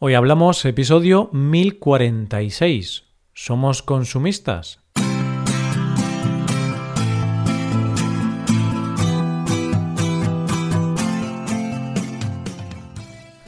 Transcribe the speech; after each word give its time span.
Hoy 0.00 0.14
hablamos 0.14 0.64
episodio 0.64 1.28
1046. 1.32 3.02
¿Somos 3.34 3.82
consumistas? 3.82 4.78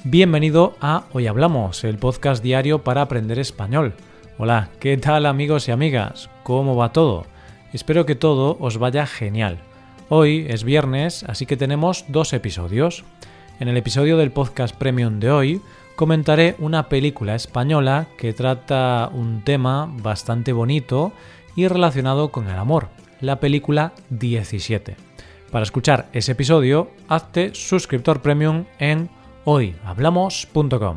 Bienvenido 0.02 0.74
a 0.80 1.04
Hoy 1.12 1.28
Hablamos, 1.28 1.84
el 1.84 1.98
podcast 1.98 2.42
diario 2.42 2.82
para 2.82 3.02
aprender 3.02 3.38
español. 3.38 3.94
Hola, 4.36 4.70
¿qué 4.80 4.96
tal 4.96 5.26
amigos 5.26 5.68
y 5.68 5.70
amigas? 5.70 6.30
¿Cómo 6.42 6.74
va 6.74 6.92
todo? 6.92 7.26
Espero 7.72 8.06
que 8.06 8.16
todo 8.16 8.56
os 8.58 8.78
vaya 8.78 9.06
genial. 9.06 9.60
Hoy 10.08 10.46
es 10.48 10.64
viernes, 10.64 11.22
así 11.28 11.46
que 11.46 11.56
tenemos 11.56 12.06
dos 12.08 12.32
episodios. 12.32 13.04
En 13.60 13.68
el 13.68 13.76
episodio 13.76 14.16
del 14.16 14.32
podcast 14.32 14.74
premium 14.74 15.20
de 15.20 15.30
hoy 15.30 15.62
comentaré 16.00 16.56
una 16.60 16.88
película 16.88 17.34
española 17.34 18.06
que 18.16 18.32
trata 18.32 19.10
un 19.12 19.44
tema 19.44 19.86
bastante 20.00 20.54
bonito 20.54 21.12
y 21.54 21.68
relacionado 21.68 22.32
con 22.32 22.48
el 22.48 22.56
amor, 22.56 22.88
la 23.20 23.38
película 23.38 23.92
17. 24.08 24.96
Para 25.50 25.62
escuchar 25.62 26.08
ese 26.14 26.32
episodio, 26.32 26.90
hazte 27.06 27.54
suscriptor 27.54 28.22
premium 28.22 28.64
en 28.78 29.10
hoyhablamos.com. 29.44 30.96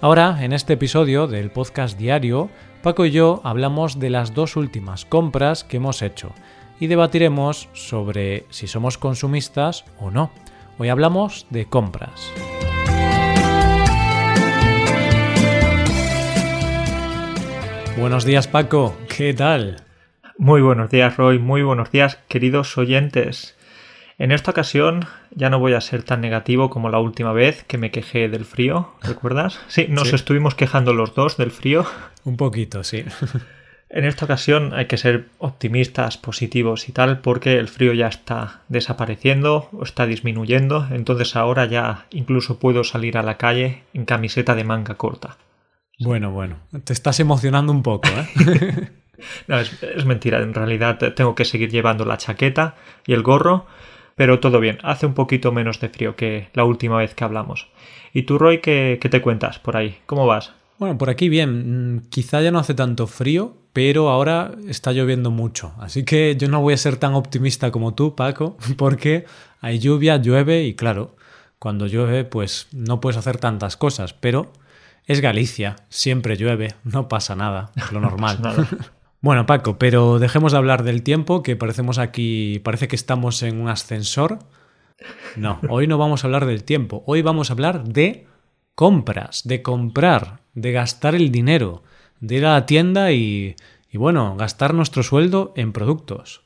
Ahora, 0.00 0.38
en 0.44 0.52
este 0.52 0.74
episodio 0.74 1.26
del 1.26 1.50
podcast 1.50 1.98
diario, 1.98 2.48
Paco 2.84 3.06
y 3.06 3.10
yo 3.10 3.40
hablamos 3.42 3.98
de 3.98 4.10
las 4.10 4.34
dos 4.34 4.54
últimas 4.54 5.04
compras 5.04 5.64
que 5.64 5.78
hemos 5.78 6.00
hecho 6.00 6.30
y 6.78 6.86
debatiremos 6.86 7.70
sobre 7.72 8.46
si 8.50 8.68
somos 8.68 8.98
consumistas 8.98 9.84
o 9.98 10.12
no. 10.12 10.30
Hoy 10.78 10.90
hablamos 10.90 11.48
de 11.50 11.66
compras. 11.66 12.30
Buenos 17.98 18.24
días 18.24 18.46
Paco, 18.46 18.96
¿qué 19.08 19.34
tal? 19.34 19.82
Muy 20.38 20.62
buenos 20.62 20.88
días 20.88 21.16
Roy, 21.16 21.40
muy 21.40 21.62
buenos 21.62 21.90
días 21.90 22.16
queridos 22.28 22.78
oyentes. 22.78 23.56
En 24.18 24.30
esta 24.30 24.52
ocasión 24.52 25.06
ya 25.32 25.50
no 25.50 25.58
voy 25.58 25.72
a 25.72 25.80
ser 25.80 26.04
tan 26.04 26.20
negativo 26.20 26.70
como 26.70 26.90
la 26.90 27.00
última 27.00 27.32
vez 27.32 27.64
que 27.64 27.76
me 27.76 27.90
quejé 27.90 28.28
del 28.28 28.44
frío, 28.44 28.92
¿recuerdas? 29.02 29.58
Sí, 29.66 29.86
nos 29.88 30.12
estuvimos 30.12 30.54
quejando 30.54 30.94
los 30.94 31.16
dos 31.16 31.36
del 31.36 31.50
frío. 31.50 31.86
Un 32.24 32.36
poquito, 32.36 32.84
sí. 32.84 33.04
En 33.90 34.04
esta 34.04 34.26
ocasión 34.26 34.74
hay 34.74 34.84
que 34.84 34.98
ser 34.98 35.28
optimistas, 35.38 36.18
positivos 36.18 36.90
y 36.90 36.92
tal, 36.92 37.20
porque 37.20 37.58
el 37.58 37.68
frío 37.68 37.94
ya 37.94 38.06
está 38.06 38.60
desapareciendo 38.68 39.70
o 39.72 39.82
está 39.82 40.04
disminuyendo, 40.04 40.86
entonces 40.90 41.34
ahora 41.36 41.64
ya 41.64 42.04
incluso 42.10 42.58
puedo 42.58 42.84
salir 42.84 43.16
a 43.16 43.22
la 43.22 43.38
calle 43.38 43.84
en 43.94 44.04
camiseta 44.04 44.54
de 44.54 44.64
manga 44.64 44.96
corta. 44.96 45.38
Bueno, 46.00 46.30
bueno, 46.30 46.58
te 46.84 46.92
estás 46.92 47.18
emocionando 47.18 47.72
un 47.72 47.82
poco, 47.82 48.08
¿eh? 48.08 48.90
no, 49.48 49.58
es, 49.58 50.04
mentira, 50.04 50.40
en 50.40 50.54
realidad 50.54 50.98
tengo 51.14 51.34
que 51.34 51.44
seguir 51.44 51.70
llevando 51.70 52.04
la 52.04 52.18
chaqueta 52.18 52.76
y 53.04 53.14
el 53.14 53.24
gorro, 53.24 53.66
pero 54.14 54.38
todo 54.38 54.60
bien, 54.60 54.78
hace 54.82 55.06
un 55.06 55.14
poquito 55.14 55.50
menos 55.50 55.80
de 55.80 55.88
frío 55.88 56.14
que 56.14 56.50
la 56.54 56.64
última 56.64 56.98
vez 56.98 57.14
que 57.14 57.24
hablamos. 57.24 57.68
¿Y 58.14 58.22
tú, 58.22 58.38
Roy, 58.38 58.60
qué, 58.60 58.98
qué 59.00 59.08
te 59.08 59.20
cuentas 59.20 59.58
por 59.58 59.76
ahí? 59.76 59.98
¿Cómo 60.06 60.26
vas? 60.26 60.52
Bueno, 60.78 60.96
por 60.96 61.10
aquí 61.10 61.28
bien. 61.28 61.96
Mm, 61.96 62.02
quizá 62.08 62.40
ya 62.40 62.52
no 62.52 62.60
hace 62.60 62.74
tanto 62.74 63.08
frío, 63.08 63.56
pero 63.72 64.08
ahora 64.08 64.52
está 64.68 64.92
lloviendo 64.92 65.32
mucho. 65.32 65.74
Así 65.78 66.04
que 66.04 66.36
yo 66.36 66.48
no 66.48 66.60
voy 66.60 66.74
a 66.74 66.78
ser 66.78 66.96
tan 66.96 67.14
optimista 67.14 67.72
como 67.72 67.94
tú, 67.94 68.14
Paco, 68.14 68.56
porque 68.76 69.24
hay 69.60 69.80
lluvia, 69.80 70.16
llueve 70.18 70.62
y 70.62 70.74
claro, 70.74 71.16
cuando 71.58 71.86
llueve 71.86 72.24
pues 72.24 72.68
no 72.72 73.00
puedes 73.00 73.16
hacer 73.16 73.38
tantas 73.38 73.76
cosas, 73.76 74.12
pero 74.12 74.52
es 75.08 75.20
Galicia, 75.20 75.74
siempre 75.88 76.36
llueve, 76.36 76.76
no 76.84 77.08
pasa 77.08 77.34
nada, 77.34 77.72
es 77.76 77.90
lo 77.90 78.00
normal. 78.00 78.38
bueno, 79.20 79.44
Paco, 79.46 79.76
pero 79.76 80.20
dejemos 80.20 80.52
de 80.52 80.58
hablar 80.58 80.84
del 80.84 81.02
tiempo, 81.02 81.42
que 81.42 81.56
parecemos 81.56 81.98
aquí, 81.98 82.60
parece 82.60 82.86
que 82.86 82.96
estamos 82.96 83.42
en 83.42 83.60
un 83.60 83.68
ascensor. 83.68 84.38
No, 85.34 85.58
hoy 85.68 85.88
no 85.88 85.98
vamos 85.98 86.22
a 86.22 86.28
hablar 86.28 86.46
del 86.46 86.62
tiempo, 86.62 87.02
hoy 87.06 87.22
vamos 87.22 87.50
a 87.50 87.54
hablar 87.54 87.84
de 87.84 88.28
compras, 88.76 89.42
de 89.44 89.62
comprar, 89.62 90.42
de 90.54 90.70
gastar 90.70 91.16
el 91.16 91.32
dinero 91.32 91.82
de 92.20 92.36
ir 92.36 92.46
a 92.46 92.54
la 92.54 92.66
tienda 92.66 93.12
y, 93.12 93.56
bueno, 93.92 94.36
gastar 94.36 94.74
nuestro 94.74 95.02
sueldo 95.02 95.52
en 95.56 95.72
productos. 95.72 96.42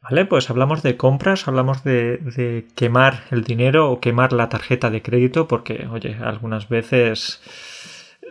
Vale, 0.00 0.26
pues 0.26 0.48
hablamos 0.48 0.82
de 0.82 0.96
compras, 0.96 1.48
hablamos 1.48 1.82
de, 1.84 2.18
de, 2.18 2.66
quemar 2.74 3.24
el 3.30 3.42
dinero 3.42 3.90
o 3.90 4.00
quemar 4.00 4.32
la 4.32 4.48
tarjeta 4.48 4.90
de 4.90 5.02
crédito, 5.02 5.48
porque, 5.48 5.86
oye, 5.90 6.16
algunas 6.22 6.68
veces 6.68 7.40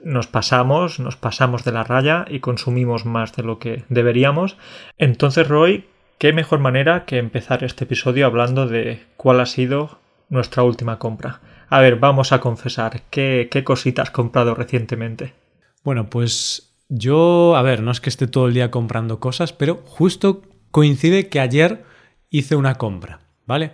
nos 0.04 0.28
pasamos, 0.28 1.00
nos 1.00 1.18
pasamos 1.18 1.64
de 1.64 1.72
la 1.72 1.84
raya 1.84 2.26
y 2.30 2.40
consumimos 2.40 3.06
más 3.06 3.36
de 3.36 3.44
lo 3.44 3.60
que 3.60 3.84
deberíamos. 3.90 4.58
Entonces, 4.98 5.48
Roy, 5.48 5.86
qué 6.18 6.34
mejor 6.34 6.60
manera 6.60 7.06
que 7.06 7.18
empezar 7.18 7.64
este 7.64 7.84
episodio 7.84 8.26
hablando 8.26 8.68
de 8.68 9.04
cuál 9.18 9.40
ha 9.40 9.46
sido 9.46 10.00
nuestra 10.30 10.64
última 10.64 11.00
compra. 11.00 11.42
A 11.70 11.82
ver, 11.82 11.98
vamos 11.98 12.32
a 12.32 12.40
confesar, 12.40 13.02
¿qué, 13.10 13.50
qué 13.52 13.64
cositas 13.64 14.08
has 14.08 14.12
comprado 14.12 14.56
recientemente? 14.56 15.34
Bueno, 15.84 16.10
pues 16.10 16.74
yo, 16.90 17.56
a 17.56 17.62
ver, 17.62 17.82
no 17.82 17.92
es 17.92 18.00
que 18.00 18.10
esté 18.10 18.28
todo 18.28 18.48
el 18.48 18.54
día 18.54 18.72
comprando 18.72 19.20
cosas, 19.20 19.54
pero 19.54 19.82
justo 19.86 20.42
coincide 20.72 21.30
que 21.30 21.40
ayer 21.40 21.84
hice 22.30 22.56
una 22.56 22.76
compra, 22.76 23.22
¿vale? 23.46 23.74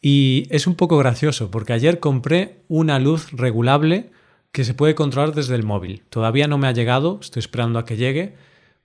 Y 0.00 0.46
es 0.50 0.66
un 0.66 0.74
poco 0.74 0.98
gracioso 0.98 1.50
porque 1.50 1.72
ayer 1.72 1.98
compré 1.98 2.60
una 2.68 2.98
luz 2.98 3.32
regulable 3.32 4.10
que 4.52 4.64
se 4.64 4.74
puede 4.74 4.94
controlar 4.94 5.34
desde 5.34 5.54
el 5.54 5.64
móvil. 5.64 6.02
Todavía 6.10 6.46
no 6.46 6.58
me 6.58 6.68
ha 6.68 6.72
llegado, 6.72 7.18
estoy 7.20 7.40
esperando 7.40 7.78
a 7.78 7.84
que 7.84 7.96
llegue, 7.96 8.36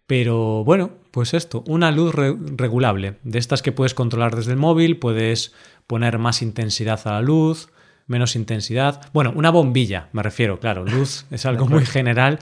pero 0.08 0.64
bueno, 0.64 0.92
pues 1.12 1.36
esto, 1.36 1.64
una 1.68 1.92
luz 1.92 2.16
regulable, 2.16 3.18
de 3.24 3.38
estas 3.38 3.62
que 3.62 3.72
puedes 3.72 3.94
controlar 3.94 4.36
desde 4.36 4.52
el 4.52 4.58
móvil, 4.58 4.98
puedes 4.98 5.54
poner 5.86 6.18
más 6.18 6.42
intensidad 6.42 7.00
a 7.06 7.12
la 7.12 7.22
luz, 7.22 7.70
menos 8.10 8.36
intensidad. 8.36 9.02
Bueno, 9.14 9.32
una 9.36 9.52
bombilla, 9.52 10.10
me 10.12 10.24
refiero, 10.24 10.60
claro, 10.60 10.84
luz 10.84 11.26
es 11.32 11.46
algo 11.46 11.68
muy 11.68 11.86
general. 11.86 12.40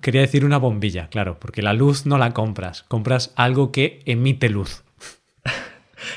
Quería 0.00 0.20
decir 0.20 0.44
una 0.44 0.58
bombilla, 0.58 1.08
claro, 1.08 1.38
porque 1.38 1.62
la 1.62 1.72
luz 1.72 2.06
no 2.06 2.18
la 2.18 2.32
compras, 2.32 2.84
compras 2.88 3.32
algo 3.36 3.72
que 3.72 4.00
emite 4.04 4.48
luz. 4.48 4.82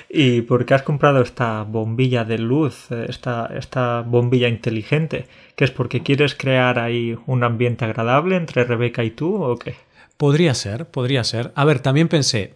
¿Y 0.10 0.42
por 0.42 0.66
qué 0.66 0.74
has 0.74 0.84
comprado 0.84 1.22
esta 1.22 1.64
bombilla 1.64 2.24
de 2.26 2.38
luz, 2.38 2.92
esta, 2.92 3.50
esta 3.58 4.02
bombilla 4.02 4.48
inteligente? 4.48 5.28
¿Que 5.56 5.66
es 5.66 5.72
porque 5.72 6.02
quieres 6.02 6.36
crear 6.36 6.80
ahí 6.80 7.18
un 7.28 7.44
ambiente 7.44 7.86
agradable 7.86 8.36
entre 8.36 8.64
Rebeca 8.64 9.04
y 9.04 9.12
tú 9.12 9.42
o 9.42 9.58
qué? 9.58 9.76
Podría 10.18 10.54
ser, 10.54 10.88
podría 10.88 11.24
ser. 11.24 11.52
A 11.56 11.66
ver, 11.66 11.80
también 11.80 12.08
pensé, 12.08 12.56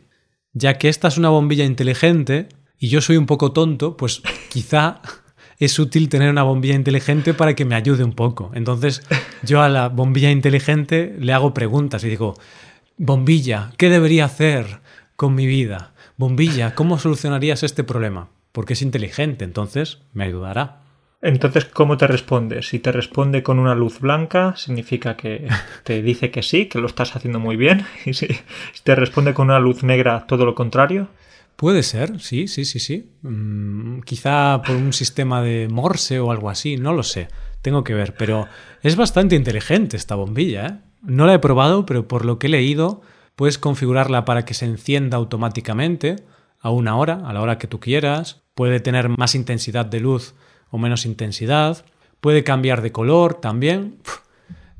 ya 0.54 0.78
que 0.78 0.90
esta 0.90 1.08
es 1.08 1.18
una 1.18 1.30
bombilla 1.30 1.64
inteligente 1.64 2.50
y 2.78 2.90
yo 2.90 3.02
soy 3.02 3.18
un 3.18 3.26
poco 3.26 3.52
tonto, 3.52 3.96
pues 3.98 4.22
quizá 4.50 5.02
es 5.66 5.80
útil 5.80 6.10
tener 6.10 6.30
una 6.30 6.44
bombilla 6.44 6.76
inteligente 6.76 7.34
para 7.34 7.56
que 7.56 7.66
me 7.66 7.76
ayude 7.76 8.04
un 8.04 8.14
poco. 8.14 8.52
Entonces 8.54 9.04
yo 9.44 9.62
a 9.62 9.70
la 9.70 9.90
bombilla 9.90 10.32
inteligente 10.32 11.16
le 11.20 11.34
hago 11.34 11.54
preguntas 11.54 12.04
y 12.04 12.10
digo, 12.10 12.36
bombilla, 12.98 13.72
¿qué 13.78 13.90
debería 13.90 14.26
hacer 14.26 14.80
con 15.16 15.36
mi 15.36 15.46
vida? 15.46 15.94
Bombilla, 16.18 16.76
¿cómo 16.76 17.00
solucionarías 17.00 17.64
este 17.64 17.84
problema? 17.84 18.30
Porque 18.52 18.74
es 18.74 18.82
inteligente, 18.82 19.46
entonces 19.46 20.00
me 20.14 20.26
ayudará. 20.26 20.84
Entonces, 21.22 21.64
¿cómo 21.64 21.96
te 21.98 22.06
responde? 22.06 22.62
Si 22.64 22.80
te 22.80 22.92
responde 22.92 23.44
con 23.44 23.58
una 23.58 23.76
luz 23.76 24.02
blanca, 24.02 24.56
significa 24.58 25.16
que 25.16 25.48
te 25.84 26.02
dice 26.02 26.32
que 26.32 26.44
sí, 26.44 26.66
que 26.66 26.80
lo 26.80 26.88
estás 26.88 27.16
haciendo 27.16 27.40
muy 27.40 27.56
bien. 27.56 27.86
Y 28.06 28.14
si 28.14 28.28
te 28.84 28.94
responde 28.94 29.34
con 29.34 29.48
una 29.48 29.60
luz 29.60 29.84
negra, 29.84 30.26
todo 30.28 30.46
lo 30.46 30.54
contrario. 30.54 31.08
Puede 31.56 31.84
ser, 31.84 32.20
sí, 32.20 32.48
sí, 32.48 32.66
sí, 32.66 32.80
sí. 32.80 33.12
Mm, 33.22 34.02
quizá 34.02 34.62
por 34.66 34.76
un 34.76 34.94
sistema 34.94 35.42
de 35.42 35.68
Morse 35.70 36.20
o 36.20 36.32
algo 36.32 36.50
así, 36.50 36.78
no 36.78 36.94
lo 36.94 37.04
sé. 37.04 37.28
Tengo 37.62 37.84
que 37.84 37.94
ver, 37.94 38.16
pero 38.18 38.48
es 38.82 38.96
bastante 38.96 39.36
inteligente 39.36 39.96
esta 39.96 40.16
bombilla. 40.16 40.68
¿eh? 40.68 40.78
No 41.02 41.26
la 41.26 41.36
he 41.36 41.40
probado, 41.40 41.86
pero 41.86 42.08
por 42.08 42.26
lo 42.26 42.40
que 42.40 42.48
he 42.48 42.50
leído, 42.50 43.02
puedes 43.36 43.58
configurarla 43.58 44.26
para 44.26 44.46
que 44.46 44.54
se 44.54 44.66
encienda 44.66 45.18
automáticamente 45.18 46.18
a 46.60 46.72
una 46.72 46.98
hora, 46.98 47.22
a 47.26 47.34
la 47.34 47.42
hora 47.42 47.58
que 47.58 47.68
tú 47.68 47.80
quieras. 47.80 48.44
Puede 48.56 48.80
tener 48.80 49.10
más 49.10 49.36
intensidad 49.36 49.86
de 49.86 50.00
luz 50.00 50.36
o 50.70 50.78
menos 50.78 51.06
intensidad. 51.06 51.86
Puede 52.20 52.44
cambiar 52.44 52.82
de 52.82 52.92
color 52.92 53.36
también. 53.36 54.00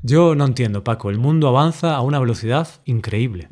Yo 0.02 0.34
no 0.34 0.44
entiendo, 0.44 0.84
Paco. 0.84 1.08
El 1.08 1.18
mundo 1.18 1.48
avanza 1.48 1.94
a 1.94 2.02
una 2.02 2.18
velocidad 2.18 2.68
increíble. 2.84 3.48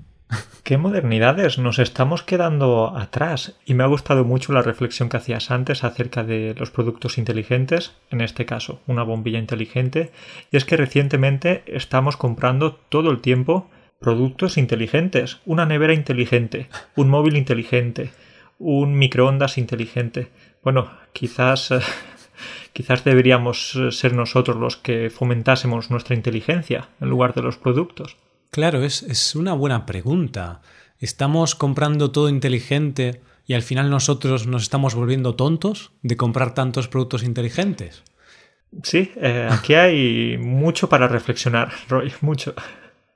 ¿Qué 0.64 0.78
modernidades? 0.78 1.58
Nos 1.58 1.78
estamos 1.78 2.22
quedando 2.22 2.96
atrás. 2.96 3.56
Y 3.66 3.74
me 3.74 3.84
ha 3.84 3.88
gustado 3.88 4.24
mucho 4.24 4.52
la 4.52 4.62
reflexión 4.62 5.08
que 5.08 5.16
hacías 5.16 5.50
antes 5.50 5.84
acerca 5.84 6.24
de 6.24 6.54
los 6.56 6.70
productos 6.70 7.18
inteligentes, 7.18 7.94
en 8.10 8.20
este 8.20 8.46
caso, 8.46 8.80
una 8.86 9.02
bombilla 9.02 9.38
inteligente. 9.38 10.12
Y 10.50 10.56
es 10.56 10.64
que 10.64 10.76
recientemente 10.76 11.62
estamos 11.66 12.16
comprando 12.16 12.74
todo 12.88 13.10
el 13.10 13.20
tiempo 13.20 13.70
productos 14.00 14.56
inteligentes. 14.56 15.40
Una 15.44 15.66
nevera 15.66 15.94
inteligente, 15.94 16.68
un 16.96 17.08
móvil 17.08 17.36
inteligente, 17.36 18.10
un 18.58 18.98
microondas 18.98 19.58
inteligente. 19.58 20.28
Bueno, 20.62 20.90
quizás... 21.12 21.70
quizás 22.72 23.04
deberíamos 23.04 23.78
ser 23.90 24.14
nosotros 24.14 24.56
los 24.56 24.76
que 24.76 25.10
fomentásemos 25.10 25.90
nuestra 25.90 26.16
inteligencia 26.16 26.88
en 27.00 27.10
lugar 27.10 27.34
de 27.34 27.42
los 27.42 27.58
productos. 27.58 28.16
Claro, 28.52 28.84
es, 28.84 29.02
es 29.02 29.34
una 29.34 29.54
buena 29.54 29.86
pregunta. 29.86 30.60
¿Estamos 30.98 31.54
comprando 31.54 32.12
todo 32.12 32.28
inteligente 32.28 33.22
y 33.46 33.54
al 33.54 33.62
final 33.62 33.88
nosotros 33.88 34.46
nos 34.46 34.64
estamos 34.64 34.94
volviendo 34.94 35.36
tontos 35.36 35.92
de 36.02 36.18
comprar 36.18 36.52
tantos 36.52 36.86
productos 36.86 37.22
inteligentes? 37.22 38.02
Sí, 38.82 39.10
eh, 39.16 39.48
aquí 39.50 39.72
hay 39.72 40.36
mucho 40.36 40.90
para 40.90 41.08
reflexionar, 41.08 41.72
Roy, 41.88 42.12
mucho. 42.20 42.54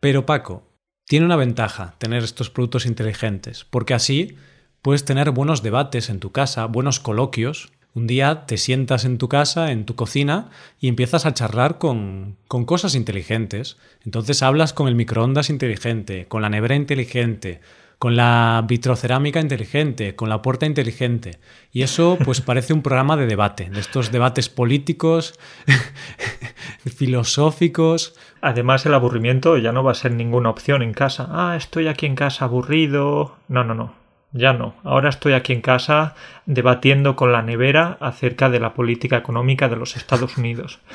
Pero 0.00 0.25
Paco, 0.25 0.62
tiene 1.05 1.27
una 1.27 1.37
ventaja 1.37 1.97
tener 1.99 2.25
estos 2.25 2.49
productos 2.49 2.87
inteligentes, 2.87 3.67
porque 3.69 3.93
así 3.93 4.39
puedes 4.81 5.05
tener 5.05 5.32
buenos 5.32 5.62
debates 5.62 6.09
en 6.09 6.19
tu 6.19 6.32
casa, 6.32 6.65
buenos 6.65 6.99
coloquios. 6.99 7.71
Un 7.96 8.06
día 8.06 8.44
te 8.44 8.58
sientas 8.58 9.06
en 9.06 9.16
tu 9.16 9.26
casa, 9.26 9.72
en 9.72 9.87
tu 9.87 9.94
cocina, 9.96 10.50
y 10.78 10.88
empiezas 10.88 11.25
a 11.25 11.32
charlar 11.32 11.78
con, 11.78 12.37
con 12.46 12.66
cosas 12.66 12.94
inteligentes. 12.94 13.78
Entonces 14.04 14.43
hablas 14.43 14.75
con 14.75 14.87
el 14.87 14.94
microondas 14.94 15.48
inteligente, 15.48 16.26
con 16.28 16.43
la 16.43 16.50
nevera 16.50 16.75
inteligente, 16.75 17.60
con 17.98 18.14
la 18.14 18.62
vitrocerámica 18.69 19.40
inteligente, 19.40 20.14
con 20.14 20.28
la 20.28 20.43
puerta 20.43 20.66
inteligente. 20.66 21.38
Y 21.72 21.84
eso 21.84 22.19
pues 22.22 22.40
parece 22.43 22.75
un 22.75 22.82
programa 22.82 23.16
de 23.16 23.25
debate, 23.25 23.70
de 23.70 23.81
estos 23.81 24.12
debates 24.12 24.50
políticos, 24.50 25.40
filosóficos. 26.84 28.14
Además 28.43 28.84
el 28.84 28.93
aburrimiento 28.93 29.56
ya 29.56 29.72
no 29.72 29.82
va 29.82 29.93
a 29.93 29.94
ser 29.94 30.12
ninguna 30.12 30.50
opción 30.50 30.82
en 30.82 30.93
casa. 30.93 31.28
Ah, 31.31 31.56
estoy 31.56 31.88
aquí 31.88 32.04
en 32.04 32.14
casa 32.14 32.44
aburrido. 32.44 33.37
No, 33.48 33.64
no, 33.64 33.75
no. 33.75 34.06
Ya 34.37 34.53
no. 34.53 34.75
Ahora 34.85 35.09
estoy 35.09 35.33
aquí 35.33 35.55
en 35.55 35.62
casa 35.62 36.15
debatiendo 36.44 37.17
con 37.17 37.33
la 37.33 37.43
nevera 37.43 37.97
acerca 38.00 38.50
de 38.50 38.61
la 38.61 38.75
política 38.75 39.17
económica 39.17 39.69
de 39.69 39.77
los 39.77 39.97
Estados 39.97 40.37
Unidos. 40.37 40.81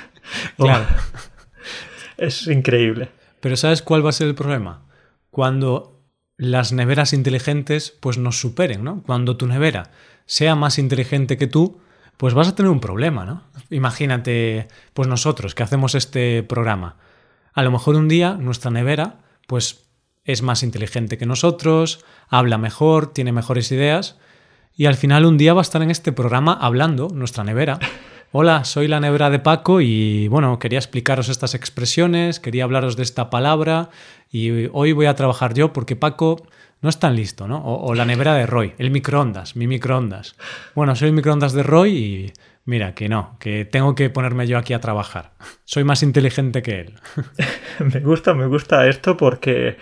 Claro. 0.55 0.85
es 2.17 2.45
increíble. 2.45 3.09
Pero 3.39 3.57
¿sabes 3.57 3.81
cuál 3.81 4.05
va 4.05 4.09
a 4.09 4.13
ser 4.13 4.27
el 4.27 4.35
problema? 4.35 4.85
Cuando 5.31 6.03
las 6.37 6.71
neveras 6.73 7.11
inteligentes 7.13 7.97
pues 7.99 8.19
nos 8.19 8.39
superen, 8.39 8.83
¿no? 8.83 9.01
Cuando 9.01 9.35
tu 9.35 9.47
nevera 9.47 9.89
sea 10.27 10.55
más 10.55 10.77
inteligente 10.77 11.37
que 11.37 11.47
tú, 11.47 11.81
pues 12.17 12.35
vas 12.35 12.49
a 12.49 12.55
tener 12.55 12.71
un 12.71 12.79
problema, 12.79 13.25
¿no? 13.25 13.43
Imagínate, 13.71 14.67
pues 14.93 15.07
nosotros 15.07 15.55
que 15.55 15.63
hacemos 15.63 15.95
este 15.95 16.43
programa. 16.43 16.97
A 17.53 17.63
lo 17.63 17.71
mejor 17.71 17.95
un 17.95 18.07
día 18.07 18.35
nuestra 18.35 18.69
nevera 18.69 19.21
pues 19.47 19.90
es 20.25 20.41
más 20.41 20.63
inteligente 20.63 21.17
que 21.17 21.25
nosotros, 21.25 22.05
habla 22.27 22.57
mejor, 22.57 23.11
tiene 23.13 23.31
mejores 23.31 23.71
ideas 23.71 24.17
y 24.75 24.85
al 24.85 24.95
final 24.95 25.25
un 25.25 25.37
día 25.37 25.53
va 25.53 25.61
a 25.61 25.63
estar 25.63 25.81
en 25.81 25.91
este 25.91 26.11
programa 26.11 26.53
hablando 26.53 27.09
nuestra 27.13 27.43
nevera. 27.43 27.79
Hola, 28.33 28.63
soy 28.63 28.87
la 28.87 29.01
nevera 29.01 29.29
de 29.29 29.39
Paco 29.39 29.81
y 29.81 30.29
bueno, 30.29 30.57
quería 30.57 30.79
explicaros 30.79 31.27
estas 31.27 31.53
expresiones, 31.53 32.39
quería 32.39 32.63
hablaros 32.63 32.95
de 32.95 33.03
esta 33.03 33.29
palabra 33.29 33.89
y 34.31 34.67
hoy 34.71 34.93
voy 34.93 35.07
a 35.07 35.15
trabajar 35.15 35.53
yo 35.53 35.73
porque 35.73 35.97
Paco 35.97 36.47
no 36.81 36.89
es 36.89 36.97
tan 36.97 37.15
listo, 37.15 37.47
¿no? 37.47 37.61
O, 37.63 37.93
la 37.93 38.05
nevera 38.05 38.33
de 38.35 38.45
Roy, 38.45 38.73
el 38.77 38.89
microondas, 38.89 39.57
mi 39.57 39.67
microondas. 39.67 40.35
Bueno, 40.75 40.95
soy 40.95 41.09
el 41.09 41.13
microondas 41.13 41.51
de 41.51 41.61
Roy 41.61 41.97
y 41.97 42.33
mira, 42.65 42.95
que 42.95 43.09
no, 43.09 43.37
que 43.39 43.65
tengo 43.65 43.95
que 43.95 44.09
ponerme 44.09 44.47
yo 44.47 44.57
aquí 44.57 44.73
a 44.73 44.79
trabajar. 44.79 45.33
Soy 45.65 45.83
más 45.83 46.01
inteligente 46.01 46.61
que 46.61 46.79
él. 46.79 46.93
me 47.93 47.99
gusta, 47.99 48.33
me 48.33 48.47
gusta 48.47 48.87
esto 48.87 49.17
porque 49.17 49.77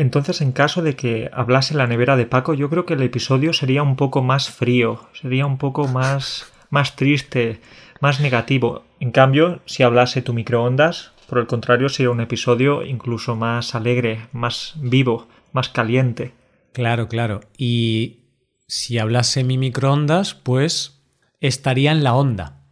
entonces 0.00 0.40
en 0.40 0.52
caso 0.52 0.82
de 0.82 0.96
que 0.96 1.30
hablase 1.32 1.74
la 1.74 1.86
nevera 1.86 2.16
de 2.16 2.26
Paco, 2.26 2.54
yo 2.54 2.70
creo 2.70 2.86
que 2.86 2.94
el 2.94 3.02
episodio 3.02 3.52
sería 3.52 3.82
un 3.82 3.96
poco 3.96 4.22
más 4.22 4.50
frío, 4.50 5.08
sería 5.12 5.46
un 5.46 5.58
poco 5.58 5.88
más, 5.88 6.52
más 6.70 6.96
triste 6.96 7.60
más 8.00 8.20
negativo. 8.20 8.84
En 8.98 9.12
cambio, 9.12 9.60
si 9.66 9.82
hablase 9.82 10.22
tu 10.22 10.32
microondas, 10.32 11.12
por 11.28 11.38
el 11.38 11.46
contrario, 11.46 11.88
sería 11.88 12.10
un 12.10 12.20
episodio 12.20 12.82
incluso 12.82 13.36
más 13.36 13.74
alegre, 13.74 14.26
más 14.32 14.74
vivo, 14.76 15.28
más 15.52 15.68
caliente. 15.68 16.32
Claro, 16.72 17.08
claro. 17.08 17.40
Y 17.56 18.20
si 18.66 18.98
hablase 18.98 19.44
mi 19.44 19.58
microondas, 19.58 20.34
pues 20.34 21.02
estaría 21.40 21.92
en 21.92 22.02
la 22.02 22.14
onda. 22.14 22.64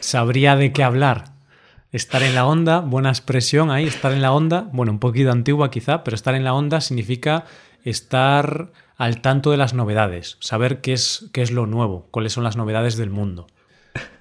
Sabría 0.00 0.56
de 0.56 0.72
qué 0.72 0.82
hablar. 0.82 1.33
Estar 1.94 2.24
en 2.24 2.34
la 2.34 2.44
onda, 2.44 2.80
buena 2.80 3.10
expresión 3.10 3.70
ahí, 3.70 3.84
estar 3.84 4.10
en 4.10 4.20
la 4.20 4.32
onda, 4.32 4.68
bueno, 4.72 4.90
un 4.90 4.98
poquito 4.98 5.30
antigua 5.30 5.70
quizá, 5.70 6.02
pero 6.02 6.16
estar 6.16 6.34
en 6.34 6.42
la 6.42 6.52
onda 6.52 6.80
significa 6.80 7.44
estar 7.84 8.72
al 8.96 9.20
tanto 9.20 9.52
de 9.52 9.58
las 9.58 9.74
novedades, 9.74 10.36
saber 10.40 10.80
qué 10.80 10.92
es, 10.92 11.30
qué 11.32 11.40
es 11.40 11.52
lo 11.52 11.66
nuevo, 11.66 12.08
cuáles 12.10 12.32
son 12.32 12.42
las 12.42 12.56
novedades 12.56 12.96
del 12.96 13.10
mundo. 13.10 13.46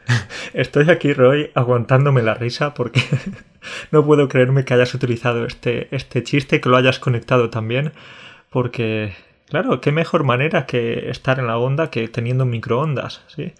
Estoy 0.53 0.91
aquí, 0.91 1.13
Roy, 1.13 1.49
aguantándome 1.55 2.21
la 2.21 2.35
risa 2.35 2.75
porque 2.75 3.01
no 3.91 4.05
puedo 4.05 4.27
creerme 4.27 4.65
que 4.65 4.75
hayas 4.75 4.93
utilizado 4.93 5.43
este, 5.47 5.87
este 5.89 6.21
chiste, 6.21 6.61
que 6.61 6.69
lo 6.69 6.77
hayas 6.77 6.99
conectado 6.99 7.49
también, 7.49 7.91
porque, 8.51 9.15
claro, 9.49 9.81
qué 9.81 9.91
mejor 9.91 10.25
manera 10.25 10.67
que 10.67 11.09
estar 11.09 11.39
en 11.39 11.47
la 11.47 11.57
onda 11.57 11.89
que 11.89 12.07
teniendo 12.07 12.45
microondas, 12.45 13.23
¿sí? 13.35 13.51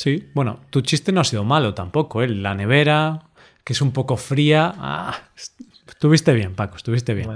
Sí, 0.00 0.30
bueno, 0.32 0.60
tu 0.70 0.80
chiste 0.80 1.12
no 1.12 1.20
ha 1.20 1.24
sido 1.24 1.44
malo 1.44 1.74
tampoco, 1.74 2.22
¿eh? 2.22 2.28
La 2.28 2.54
nevera, 2.54 3.26
que 3.70 3.74
es 3.74 3.82
un 3.82 3.92
poco 3.92 4.16
fría. 4.16 4.74
Ah, 4.78 5.16
estuviste 5.86 6.32
bien, 6.32 6.56
Paco, 6.56 6.74
estuviste 6.74 7.14
bien. 7.14 7.30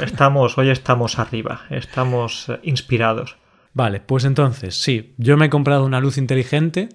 Estamos, 0.00 0.56
hoy 0.56 0.70
estamos 0.70 1.18
arriba, 1.18 1.66
estamos 1.68 2.48
eh, 2.48 2.60
inspirados. 2.62 3.36
Vale, 3.74 4.00
pues 4.00 4.24
entonces, 4.24 4.80
sí, 4.80 5.12
yo 5.18 5.36
me 5.36 5.44
he 5.44 5.50
comprado 5.50 5.84
una 5.84 6.00
luz 6.00 6.16
inteligente 6.16 6.88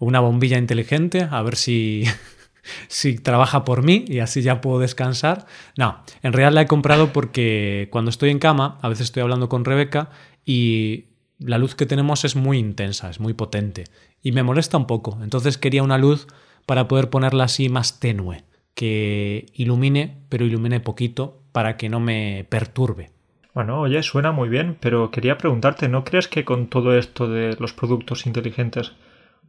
una 0.00 0.18
bombilla 0.18 0.58
inteligente, 0.58 1.28
a 1.30 1.42
ver 1.42 1.54
si, 1.54 2.06
si 2.88 3.20
trabaja 3.20 3.64
por 3.64 3.84
mí 3.84 4.04
y 4.08 4.18
así 4.18 4.42
ya 4.42 4.60
puedo 4.60 4.80
descansar. 4.80 5.46
No, 5.76 6.02
en 6.24 6.32
realidad 6.32 6.54
la 6.54 6.62
he 6.62 6.66
comprado 6.66 7.12
porque 7.12 7.86
cuando 7.92 8.08
estoy 8.08 8.30
en 8.30 8.40
cama, 8.40 8.80
a 8.82 8.88
veces 8.88 9.04
estoy 9.04 9.22
hablando 9.22 9.48
con 9.48 9.64
Rebeca 9.64 10.10
y 10.44 11.04
la 11.38 11.58
luz 11.58 11.76
que 11.76 11.86
tenemos 11.86 12.24
es 12.24 12.34
muy 12.34 12.58
intensa, 12.58 13.10
es 13.10 13.20
muy 13.20 13.34
potente 13.34 13.84
y 14.24 14.32
me 14.32 14.42
molesta 14.42 14.76
un 14.76 14.88
poco. 14.88 15.20
Entonces 15.22 15.56
quería 15.56 15.84
una 15.84 15.98
luz 15.98 16.26
para 16.68 16.86
poder 16.86 17.08
ponerla 17.08 17.44
así 17.44 17.70
más 17.70 17.98
tenue, 17.98 18.44
que 18.74 19.46
ilumine, 19.54 20.18
pero 20.28 20.44
ilumine 20.44 20.80
poquito 20.80 21.40
para 21.50 21.78
que 21.78 21.88
no 21.88 21.98
me 21.98 22.44
perturbe. 22.50 23.10
Bueno, 23.54 23.80
oye, 23.80 24.02
suena 24.02 24.32
muy 24.32 24.50
bien, 24.50 24.76
pero 24.78 25.10
quería 25.10 25.38
preguntarte, 25.38 25.88
¿no 25.88 26.04
crees 26.04 26.28
que 26.28 26.44
con 26.44 26.66
todo 26.66 26.94
esto 26.94 27.26
de 27.26 27.56
los 27.58 27.72
productos 27.72 28.26
inteligentes 28.26 28.92